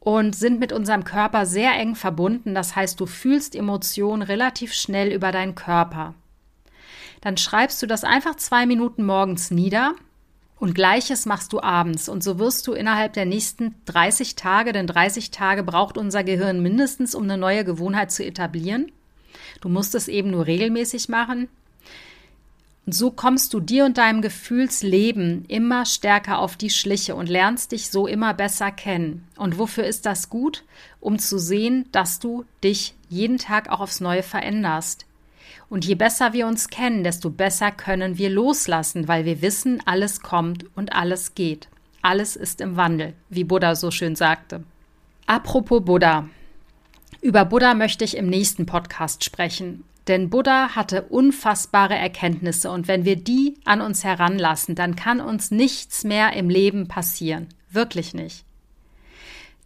und 0.00 0.36
sind 0.36 0.60
mit 0.60 0.72
unserem 0.72 1.04
Körper 1.04 1.46
sehr 1.46 1.72
eng 1.74 1.94
verbunden. 1.94 2.54
Das 2.54 2.76
heißt, 2.76 2.98
du 3.00 3.06
fühlst 3.06 3.54
Emotionen 3.54 4.22
relativ 4.22 4.72
schnell 4.72 5.12
über 5.12 5.32
deinen 5.32 5.54
Körper. 5.54 6.14
Dann 7.20 7.36
schreibst 7.36 7.82
du 7.82 7.86
das 7.86 8.04
einfach 8.04 8.36
zwei 8.36 8.64
Minuten 8.64 9.04
morgens 9.04 9.50
nieder 9.50 9.94
und 10.58 10.74
gleiches 10.74 11.26
machst 11.26 11.52
du 11.52 11.60
abends. 11.60 12.08
Und 12.08 12.22
so 12.22 12.38
wirst 12.38 12.66
du 12.66 12.72
innerhalb 12.72 13.12
der 13.12 13.26
nächsten 13.26 13.74
30 13.86 14.36
Tage, 14.36 14.72
denn 14.72 14.86
30 14.86 15.30
Tage 15.30 15.62
braucht 15.62 15.96
unser 15.96 16.24
Gehirn 16.24 16.62
mindestens, 16.62 17.14
um 17.14 17.24
eine 17.24 17.36
neue 17.36 17.64
Gewohnheit 17.64 18.10
zu 18.10 18.24
etablieren. 18.24 18.90
Du 19.60 19.68
musst 19.68 19.94
es 19.94 20.08
eben 20.08 20.30
nur 20.30 20.46
regelmäßig 20.46 21.08
machen. 21.08 21.48
Und 22.88 22.94
so 22.94 23.10
kommst 23.10 23.52
du 23.52 23.60
dir 23.60 23.84
und 23.84 23.98
deinem 23.98 24.22
Gefühlsleben 24.22 25.44
immer 25.46 25.84
stärker 25.84 26.38
auf 26.38 26.56
die 26.56 26.70
Schliche 26.70 27.14
und 27.14 27.28
lernst 27.28 27.72
dich 27.72 27.90
so 27.90 28.06
immer 28.06 28.32
besser 28.32 28.70
kennen. 28.70 29.28
Und 29.36 29.58
wofür 29.58 29.84
ist 29.84 30.06
das 30.06 30.30
gut? 30.30 30.64
Um 30.98 31.18
zu 31.18 31.38
sehen, 31.38 31.84
dass 31.92 32.18
du 32.18 32.46
dich 32.64 32.94
jeden 33.10 33.36
Tag 33.36 33.68
auch 33.68 33.80
aufs 33.80 34.00
Neue 34.00 34.22
veränderst. 34.22 35.04
Und 35.68 35.84
je 35.84 35.96
besser 35.96 36.32
wir 36.32 36.46
uns 36.46 36.68
kennen, 36.68 37.04
desto 37.04 37.28
besser 37.28 37.72
können 37.72 38.16
wir 38.16 38.30
loslassen, 38.30 39.06
weil 39.06 39.26
wir 39.26 39.42
wissen, 39.42 39.82
alles 39.84 40.22
kommt 40.22 40.64
und 40.74 40.94
alles 40.94 41.34
geht. 41.34 41.68
Alles 42.00 42.36
ist 42.36 42.62
im 42.62 42.76
Wandel, 42.76 43.12
wie 43.28 43.44
Buddha 43.44 43.74
so 43.74 43.90
schön 43.90 44.16
sagte. 44.16 44.64
Apropos 45.26 45.84
Buddha. 45.84 46.26
Über 47.20 47.44
Buddha 47.44 47.74
möchte 47.74 48.06
ich 48.06 48.16
im 48.16 48.30
nächsten 48.30 48.64
Podcast 48.64 49.24
sprechen. 49.24 49.84
Denn 50.08 50.30
Buddha 50.30 50.74
hatte 50.74 51.02
unfassbare 51.02 51.94
Erkenntnisse 51.94 52.70
und 52.70 52.88
wenn 52.88 53.04
wir 53.04 53.16
die 53.16 53.58
an 53.66 53.82
uns 53.82 54.04
heranlassen, 54.04 54.74
dann 54.74 54.96
kann 54.96 55.20
uns 55.20 55.50
nichts 55.50 56.02
mehr 56.02 56.32
im 56.32 56.48
Leben 56.48 56.88
passieren. 56.88 57.48
Wirklich 57.70 58.14
nicht. 58.14 58.44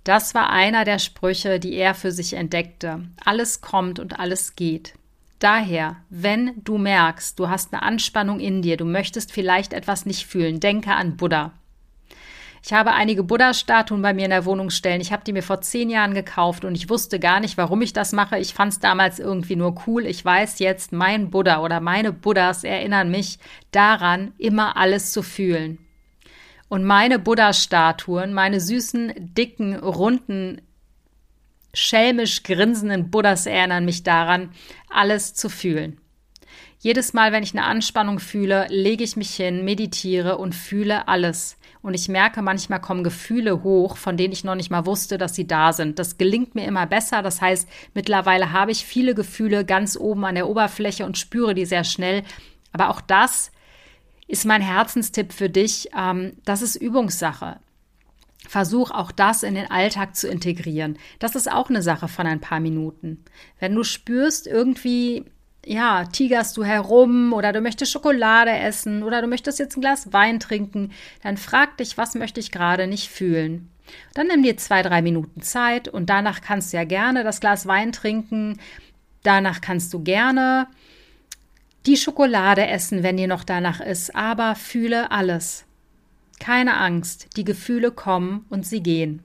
Das 0.02 0.34
war 0.34 0.50
einer 0.50 0.84
der 0.84 0.98
Sprüche, 0.98 1.60
die 1.60 1.74
er 1.74 1.94
für 1.94 2.10
sich 2.10 2.32
entdeckte. 2.32 3.04
Alles 3.24 3.60
kommt 3.60 4.00
und 4.00 4.18
alles 4.18 4.56
geht. 4.56 4.94
Daher, 5.38 5.96
wenn 6.10 6.52
du 6.64 6.76
merkst, 6.76 7.38
du 7.38 7.48
hast 7.48 7.72
eine 7.72 7.82
Anspannung 7.82 8.40
in 8.40 8.62
dir, 8.62 8.76
du 8.76 8.84
möchtest 8.84 9.30
vielleicht 9.30 9.72
etwas 9.72 10.06
nicht 10.06 10.26
fühlen, 10.26 10.58
denke 10.58 10.92
an 10.92 11.16
Buddha. 11.16 11.52
Ich 12.64 12.72
habe 12.72 12.92
einige 12.92 13.24
Buddha-Statuen 13.24 14.02
bei 14.02 14.14
mir 14.14 14.24
in 14.26 14.30
der 14.30 14.44
Wohnung 14.44 14.70
stellen. 14.70 15.00
Ich 15.00 15.12
habe 15.12 15.24
die 15.24 15.32
mir 15.32 15.42
vor 15.42 15.60
zehn 15.62 15.90
Jahren 15.90 16.14
gekauft 16.14 16.64
und 16.64 16.76
ich 16.76 16.88
wusste 16.88 17.18
gar 17.18 17.40
nicht, 17.40 17.58
warum 17.58 17.82
ich 17.82 17.92
das 17.92 18.12
mache. 18.12 18.38
Ich 18.38 18.54
fand 18.54 18.72
es 18.72 18.78
damals 18.78 19.18
irgendwie 19.18 19.56
nur 19.56 19.82
cool. 19.86 20.06
Ich 20.06 20.24
weiß 20.24 20.60
jetzt, 20.60 20.92
mein 20.92 21.30
Buddha 21.30 21.60
oder 21.60 21.80
meine 21.80 22.12
Buddhas 22.12 22.62
erinnern 22.62 23.10
mich 23.10 23.40
daran, 23.72 24.32
immer 24.38 24.76
alles 24.76 25.10
zu 25.10 25.22
fühlen. 25.22 25.78
Und 26.68 26.84
meine 26.84 27.18
Buddha-Statuen, 27.18 28.32
meine 28.32 28.60
süßen, 28.60 29.12
dicken, 29.34 29.76
runden, 29.76 30.62
schelmisch 31.74 32.44
grinsenden 32.44 33.10
Buddhas 33.10 33.46
erinnern 33.46 33.84
mich 33.84 34.04
daran, 34.04 34.52
alles 34.88 35.34
zu 35.34 35.48
fühlen. 35.48 36.00
Jedes 36.78 37.12
Mal, 37.12 37.32
wenn 37.32 37.42
ich 37.42 37.54
eine 37.54 37.64
Anspannung 37.64 38.20
fühle, 38.20 38.66
lege 38.68 39.02
ich 39.02 39.16
mich 39.16 39.34
hin, 39.34 39.64
meditiere 39.64 40.38
und 40.38 40.54
fühle 40.54 41.08
alles. 41.08 41.56
Und 41.82 41.94
ich 41.94 42.08
merke, 42.08 42.42
manchmal 42.42 42.80
kommen 42.80 43.02
Gefühle 43.02 43.64
hoch, 43.64 43.96
von 43.96 44.16
denen 44.16 44.32
ich 44.32 44.44
noch 44.44 44.54
nicht 44.54 44.70
mal 44.70 44.86
wusste, 44.86 45.18
dass 45.18 45.34
sie 45.34 45.48
da 45.48 45.72
sind. 45.72 45.98
Das 45.98 46.16
gelingt 46.16 46.54
mir 46.54 46.64
immer 46.64 46.86
besser. 46.86 47.22
Das 47.22 47.40
heißt, 47.40 47.68
mittlerweile 47.92 48.52
habe 48.52 48.70
ich 48.70 48.84
viele 48.84 49.14
Gefühle 49.14 49.64
ganz 49.64 49.96
oben 49.96 50.24
an 50.24 50.36
der 50.36 50.48
Oberfläche 50.48 51.04
und 51.04 51.18
spüre 51.18 51.54
die 51.54 51.66
sehr 51.66 51.82
schnell. 51.82 52.22
Aber 52.72 52.88
auch 52.90 53.00
das 53.00 53.50
ist 54.28 54.46
mein 54.46 54.62
Herzenstipp 54.62 55.32
für 55.32 55.50
dich. 55.50 55.88
Ähm, 55.96 56.34
das 56.44 56.62
ist 56.62 56.76
Übungssache. 56.76 57.58
Versuch 58.48 58.90
auch 58.92 59.10
das 59.10 59.42
in 59.42 59.54
den 59.54 59.70
Alltag 59.70 60.14
zu 60.14 60.28
integrieren. 60.28 60.98
Das 61.18 61.34
ist 61.34 61.50
auch 61.50 61.68
eine 61.68 61.82
Sache 61.82 62.06
von 62.06 62.26
ein 62.26 62.40
paar 62.40 62.60
Minuten. 62.60 63.24
Wenn 63.58 63.74
du 63.74 63.82
spürst, 63.82 64.46
irgendwie 64.46 65.24
ja, 65.64 66.04
tigerst 66.04 66.56
du 66.56 66.64
herum 66.64 67.32
oder 67.32 67.52
du 67.52 67.60
möchtest 67.60 67.92
Schokolade 67.92 68.50
essen 68.50 69.02
oder 69.02 69.22
du 69.22 69.28
möchtest 69.28 69.58
jetzt 69.58 69.76
ein 69.76 69.80
Glas 69.80 70.12
Wein 70.12 70.40
trinken, 70.40 70.92
dann 71.22 71.36
frag 71.36 71.76
dich, 71.76 71.96
was 71.96 72.14
möchte 72.14 72.40
ich 72.40 72.50
gerade 72.50 72.86
nicht 72.86 73.08
fühlen. 73.08 73.68
Dann 74.14 74.28
nimm 74.28 74.42
dir 74.42 74.56
zwei, 74.56 74.82
drei 74.82 75.02
Minuten 75.02 75.42
Zeit 75.42 75.88
und 75.88 76.10
danach 76.10 76.40
kannst 76.40 76.72
du 76.72 76.76
ja 76.76 76.84
gerne 76.84 77.24
das 77.24 77.40
Glas 77.40 77.66
Wein 77.66 77.92
trinken. 77.92 78.58
Danach 79.22 79.60
kannst 79.60 79.92
du 79.92 80.02
gerne 80.02 80.66
die 81.86 81.96
Schokolade 81.96 82.66
essen, 82.66 83.02
wenn 83.02 83.16
dir 83.16 83.28
noch 83.28 83.44
danach 83.44 83.80
ist, 83.80 84.14
aber 84.14 84.54
fühle 84.54 85.10
alles. 85.10 85.64
Keine 86.38 86.76
Angst, 86.76 87.36
die 87.36 87.44
Gefühle 87.44 87.90
kommen 87.90 88.46
und 88.50 88.66
sie 88.66 88.82
gehen. 88.82 89.22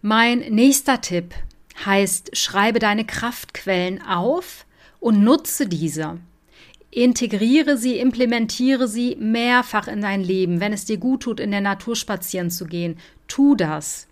Mein 0.00 0.40
nächster 0.40 1.00
Tipp 1.00 1.34
heißt, 1.84 2.36
schreibe 2.36 2.78
deine 2.78 3.04
Kraftquellen 3.04 4.02
auf 4.02 4.66
und 5.02 5.22
nutze 5.24 5.66
diese. 5.66 6.18
Integriere 6.92 7.76
sie, 7.76 7.98
implementiere 7.98 8.86
sie 8.86 9.16
mehrfach 9.18 9.88
in 9.88 10.00
dein 10.00 10.22
Leben. 10.22 10.60
Wenn 10.60 10.72
es 10.72 10.84
dir 10.84 10.98
gut 10.98 11.24
tut, 11.24 11.40
in 11.40 11.50
der 11.50 11.60
Natur 11.60 11.96
spazieren 11.96 12.50
zu 12.50 12.66
gehen, 12.66 12.98
tu 13.26 13.56
das. 13.56 14.06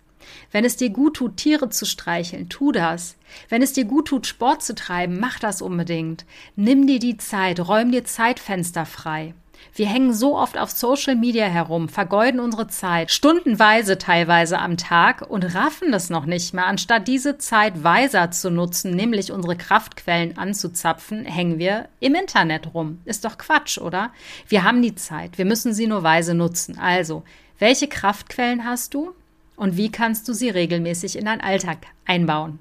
Wenn 0.51 0.65
es 0.65 0.75
dir 0.75 0.89
gut 0.89 1.15
tut, 1.15 1.37
Tiere 1.37 1.69
zu 1.69 1.85
streicheln, 1.85 2.49
tu 2.49 2.71
das. 2.71 3.15
Wenn 3.47 3.61
es 3.61 3.71
dir 3.73 3.85
gut 3.85 4.09
tut, 4.09 4.27
Sport 4.27 4.63
zu 4.63 4.75
treiben, 4.75 5.17
mach 5.19 5.39
das 5.39 5.61
unbedingt. 5.61 6.25
Nimm 6.55 6.85
dir 6.87 6.99
die 6.99 7.17
Zeit, 7.17 7.59
räum 7.59 7.91
dir 7.91 8.03
Zeitfenster 8.03 8.85
frei. 8.85 9.33
Wir 9.73 9.87
hängen 9.87 10.13
so 10.13 10.37
oft 10.37 10.57
auf 10.57 10.71
Social 10.71 11.15
Media 11.15 11.45
herum, 11.45 11.87
vergeuden 11.89 12.39
unsere 12.39 12.67
Zeit, 12.67 13.11
stundenweise 13.11 13.97
teilweise 13.97 14.59
am 14.59 14.77
Tag 14.77 15.29
und 15.29 15.55
raffen 15.55 15.91
das 15.91 16.09
noch 16.09 16.25
nicht 16.25 16.53
mehr. 16.53 16.67
Anstatt 16.67 17.07
diese 17.07 17.37
Zeit 17.37 17.83
weiser 17.83 18.31
zu 18.31 18.51
nutzen, 18.51 18.95
nämlich 18.95 19.31
unsere 19.31 19.55
Kraftquellen 19.55 20.37
anzuzapfen, 20.37 21.25
hängen 21.25 21.57
wir 21.57 21.87
im 21.99 22.15
Internet 22.15 22.73
rum. 22.73 22.99
Ist 23.05 23.25
doch 23.25 23.37
Quatsch, 23.37 23.77
oder? 23.77 24.11
Wir 24.47 24.63
haben 24.63 24.81
die 24.81 24.95
Zeit, 24.95 25.37
wir 25.37 25.45
müssen 25.45 25.73
sie 25.73 25.87
nur 25.87 26.03
weise 26.03 26.33
nutzen. 26.33 26.77
Also, 26.77 27.23
welche 27.59 27.87
Kraftquellen 27.87 28.65
hast 28.65 28.93
du 28.93 29.13
und 29.55 29.77
wie 29.77 29.91
kannst 29.91 30.27
du 30.27 30.33
sie 30.33 30.49
regelmäßig 30.49 31.17
in 31.17 31.25
deinen 31.25 31.41
Alltag 31.41 31.77
einbauen? 32.05 32.59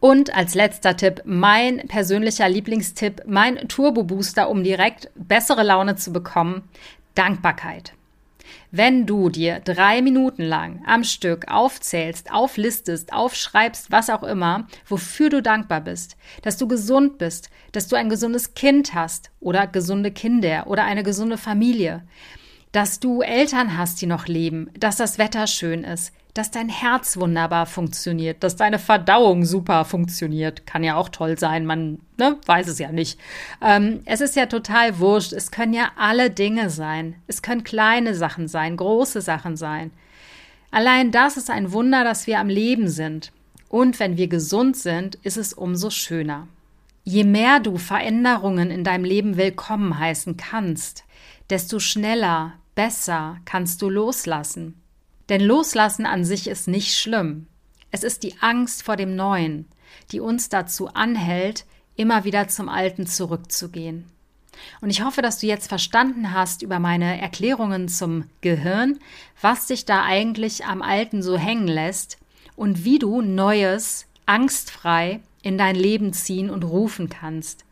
Und 0.00 0.34
als 0.34 0.54
letzter 0.54 0.96
Tipp, 0.96 1.22
mein 1.26 1.86
persönlicher 1.86 2.48
Lieblingstipp, 2.48 3.22
mein 3.26 3.68
Turbo-Booster, 3.68 4.48
um 4.48 4.64
direkt 4.64 5.10
bessere 5.14 5.62
Laune 5.62 5.94
zu 5.96 6.10
bekommen, 6.10 6.62
Dankbarkeit. 7.14 7.92
Wenn 8.72 9.04
du 9.04 9.28
dir 9.28 9.60
drei 9.60 10.00
Minuten 10.00 10.42
lang 10.42 10.82
am 10.86 11.04
Stück 11.04 11.50
aufzählst, 11.50 12.32
auflistest, 12.32 13.12
aufschreibst, 13.12 13.90
was 13.90 14.10
auch 14.10 14.22
immer, 14.22 14.66
wofür 14.88 15.28
du 15.28 15.42
dankbar 15.42 15.82
bist, 15.82 16.16
dass 16.42 16.56
du 16.56 16.66
gesund 16.66 17.18
bist, 17.18 17.50
dass 17.72 17.88
du 17.88 17.96
ein 17.96 18.08
gesundes 18.08 18.54
Kind 18.54 18.94
hast 18.94 19.30
oder 19.40 19.66
gesunde 19.66 20.12
Kinder 20.12 20.66
oder 20.66 20.84
eine 20.84 21.02
gesunde 21.02 21.36
Familie, 21.36 22.02
dass 22.72 23.00
du 23.00 23.22
Eltern 23.22 23.76
hast, 23.76 24.00
die 24.00 24.06
noch 24.06 24.28
leben, 24.28 24.70
dass 24.78 24.96
das 24.96 25.18
Wetter 25.18 25.46
schön 25.46 25.84
ist, 25.84 26.12
dass 26.34 26.50
dein 26.50 26.68
Herz 26.68 27.16
wunderbar 27.16 27.66
funktioniert, 27.66 28.42
dass 28.42 28.56
deine 28.56 28.78
Verdauung 28.78 29.44
super 29.44 29.84
funktioniert. 29.84 30.66
Kann 30.66 30.84
ja 30.84 30.96
auch 30.96 31.08
toll 31.08 31.38
sein, 31.38 31.66
man 31.66 31.98
ne, 32.18 32.38
weiß 32.46 32.68
es 32.68 32.78
ja 32.78 32.92
nicht. 32.92 33.18
Ähm, 33.60 34.00
es 34.04 34.20
ist 34.20 34.36
ja 34.36 34.46
total 34.46 34.98
wurscht. 34.98 35.32
Es 35.32 35.50
können 35.50 35.74
ja 35.74 35.90
alle 35.96 36.30
Dinge 36.30 36.70
sein. 36.70 37.16
Es 37.26 37.42
können 37.42 37.64
kleine 37.64 38.14
Sachen 38.14 38.48
sein, 38.48 38.76
große 38.76 39.20
Sachen 39.20 39.56
sein. 39.56 39.90
Allein 40.70 41.10
das 41.10 41.36
ist 41.36 41.50
ein 41.50 41.72
Wunder, 41.72 42.04
dass 42.04 42.26
wir 42.26 42.38
am 42.38 42.48
Leben 42.48 42.88
sind. 42.88 43.32
Und 43.68 43.98
wenn 43.98 44.16
wir 44.16 44.28
gesund 44.28 44.76
sind, 44.76 45.16
ist 45.16 45.36
es 45.36 45.52
umso 45.52 45.90
schöner. 45.90 46.46
Je 47.02 47.24
mehr 47.24 47.60
du 47.60 47.76
Veränderungen 47.76 48.70
in 48.70 48.84
deinem 48.84 49.04
Leben 49.04 49.36
willkommen 49.36 49.98
heißen 49.98 50.36
kannst, 50.36 51.04
desto 51.48 51.80
schneller, 51.80 52.54
besser 52.74 53.38
kannst 53.44 53.82
du 53.82 53.88
loslassen. 53.88 54.79
Denn 55.30 55.40
Loslassen 55.40 56.06
an 56.06 56.24
sich 56.24 56.48
ist 56.48 56.68
nicht 56.68 56.98
schlimm. 56.98 57.46
Es 57.90 58.02
ist 58.02 58.24
die 58.24 58.34
Angst 58.40 58.82
vor 58.82 58.96
dem 58.96 59.16
Neuen, 59.16 59.66
die 60.12 60.20
uns 60.20 60.48
dazu 60.48 60.88
anhält, 60.88 61.64
immer 61.96 62.24
wieder 62.24 62.48
zum 62.48 62.68
Alten 62.68 63.06
zurückzugehen. 63.06 64.04
Und 64.80 64.90
ich 64.90 65.02
hoffe, 65.02 65.22
dass 65.22 65.38
du 65.38 65.46
jetzt 65.46 65.68
verstanden 65.68 66.34
hast 66.34 66.62
über 66.62 66.80
meine 66.80 67.20
Erklärungen 67.20 67.88
zum 67.88 68.24
Gehirn, 68.40 68.98
was 69.40 69.66
dich 69.66 69.84
da 69.84 70.04
eigentlich 70.04 70.66
am 70.66 70.82
Alten 70.82 71.22
so 71.22 71.38
hängen 71.38 71.68
lässt 71.68 72.18
und 72.56 72.84
wie 72.84 72.98
du 72.98 73.22
Neues 73.22 74.06
angstfrei 74.26 75.20
in 75.42 75.56
dein 75.56 75.76
Leben 75.76 76.12
ziehen 76.12 76.50
und 76.50 76.64
rufen 76.64 77.08
kannst. 77.08 77.64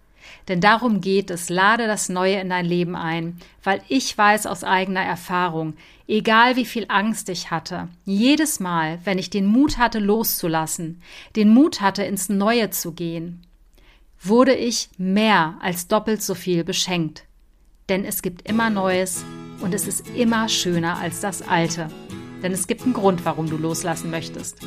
Denn 0.46 0.60
darum 0.60 1.00
geht 1.00 1.30
es, 1.30 1.48
lade 1.48 1.86
das 1.86 2.08
Neue 2.08 2.40
in 2.40 2.50
dein 2.50 2.64
Leben 2.64 2.96
ein, 2.96 3.38
weil 3.62 3.82
ich 3.88 4.16
weiß 4.16 4.46
aus 4.46 4.64
eigener 4.64 5.02
Erfahrung, 5.02 5.74
egal 6.08 6.56
wie 6.56 6.64
viel 6.64 6.86
Angst 6.88 7.28
ich 7.28 7.50
hatte, 7.50 7.88
jedes 8.04 8.58
Mal, 8.58 8.98
wenn 9.04 9.18
ich 9.18 9.30
den 9.30 9.46
Mut 9.46 9.78
hatte 9.78 9.98
loszulassen, 10.00 11.00
den 11.36 11.50
Mut 11.50 11.80
hatte 11.80 12.02
ins 12.02 12.28
Neue 12.28 12.70
zu 12.70 12.92
gehen, 12.92 13.46
wurde 14.20 14.54
ich 14.54 14.88
mehr 14.98 15.56
als 15.60 15.86
doppelt 15.86 16.22
so 16.22 16.34
viel 16.34 16.64
beschenkt. 16.64 17.24
Denn 17.88 18.04
es 18.04 18.22
gibt 18.22 18.48
immer 18.48 18.70
Neues 18.70 19.24
und 19.60 19.74
es 19.74 19.86
ist 19.86 20.08
immer 20.16 20.48
schöner 20.48 20.98
als 20.98 21.20
das 21.20 21.42
Alte. 21.42 21.88
Denn 22.42 22.52
es 22.52 22.66
gibt 22.66 22.82
einen 22.82 22.94
Grund, 22.94 23.24
warum 23.24 23.48
du 23.48 23.56
loslassen 23.56 24.10
möchtest. 24.10 24.58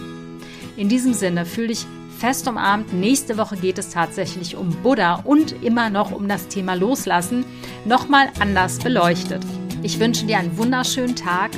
In 0.78 0.90
diesem 0.90 1.14
Sinne, 1.14 1.46
fühl 1.46 1.68
dich 1.68 1.86
fest 2.18 2.48
umarmt. 2.48 2.94
Nächste 2.94 3.38
Woche 3.38 3.58
geht 3.58 3.78
es 3.78 3.90
tatsächlich 3.90 4.56
um 4.56 4.70
Buddha 4.84 5.16
und 5.16 5.64
immer 5.64 5.90
noch 5.90 6.12
um 6.12 6.28
das 6.28 6.48
Thema 6.48 6.76
Loslassen, 6.76 7.46
nochmal 7.86 8.30
anders 8.40 8.80
beleuchtet. 8.80 9.44
Ich 9.84 10.00
wünsche 10.00 10.26
dir 10.26 10.38
einen 10.38 10.58
wunderschönen 10.58 11.16
Tag. 11.16 11.52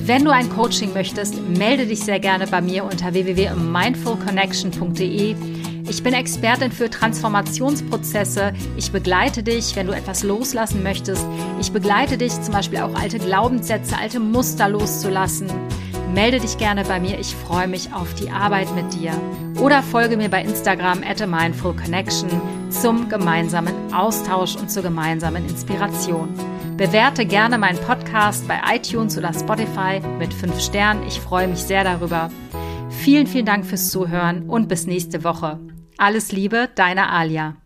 Wenn 0.00 0.24
du 0.24 0.30
ein 0.30 0.48
Coaching 0.50 0.92
möchtest, 0.92 1.40
melde 1.48 1.86
dich 1.86 2.00
sehr 2.00 2.20
gerne 2.20 2.46
bei 2.46 2.60
mir 2.60 2.84
unter 2.84 3.12
www.mindfulconnection.de. 3.12 5.34
Ich 5.88 6.02
bin 6.02 6.14
Expertin 6.14 6.72
für 6.72 6.90
Transformationsprozesse. 6.90 8.52
Ich 8.76 8.90
begleite 8.92 9.42
dich, 9.42 9.74
wenn 9.76 9.86
du 9.86 9.92
etwas 9.92 10.22
loslassen 10.22 10.82
möchtest. 10.82 11.26
Ich 11.60 11.72
begleite 11.72 12.18
dich 12.18 12.38
zum 12.40 12.52
Beispiel 12.52 12.80
auch 12.80 12.94
alte 12.94 13.18
Glaubenssätze, 13.18 13.96
alte 13.98 14.20
Muster 14.20 14.68
loszulassen 14.68 15.48
melde 16.16 16.40
dich 16.40 16.56
gerne 16.56 16.82
bei 16.84 16.98
mir. 16.98 17.18
Ich 17.18 17.34
freue 17.34 17.68
mich 17.68 17.92
auf 17.92 18.14
die 18.14 18.30
Arbeit 18.30 18.74
mit 18.74 18.94
dir. 18.94 19.12
Oder 19.60 19.82
folge 19.82 20.16
mir 20.16 20.30
bei 20.30 20.42
Instagram 20.42 21.02
at 21.02 21.20
a 21.20 21.26
Mindful 21.26 21.76
Connection 21.76 22.30
zum 22.70 23.10
gemeinsamen 23.10 23.74
Austausch 23.92 24.56
und 24.56 24.70
zur 24.70 24.82
gemeinsamen 24.82 25.46
Inspiration. 25.46 26.30
Bewerte 26.76 27.24
gerne 27.24 27.56
meinen 27.56 27.78
Podcast 27.78 28.46
bei 28.46 28.60
iTunes 28.74 29.16
oder 29.16 29.32
Spotify 29.32 29.98
mit 30.18 30.34
5 30.34 30.60
Sternen. 30.60 31.06
Ich 31.06 31.18
freue 31.18 31.48
mich 31.48 31.60
sehr 31.60 31.84
darüber. 31.84 32.30
Vielen, 32.90 33.26
vielen 33.26 33.46
Dank 33.46 33.64
fürs 33.64 33.88
Zuhören 33.88 34.46
und 34.46 34.68
bis 34.68 34.86
nächste 34.86 35.24
Woche. 35.24 35.58
Alles 35.96 36.32
Liebe, 36.32 36.68
deine 36.74 37.08
Alia. 37.08 37.56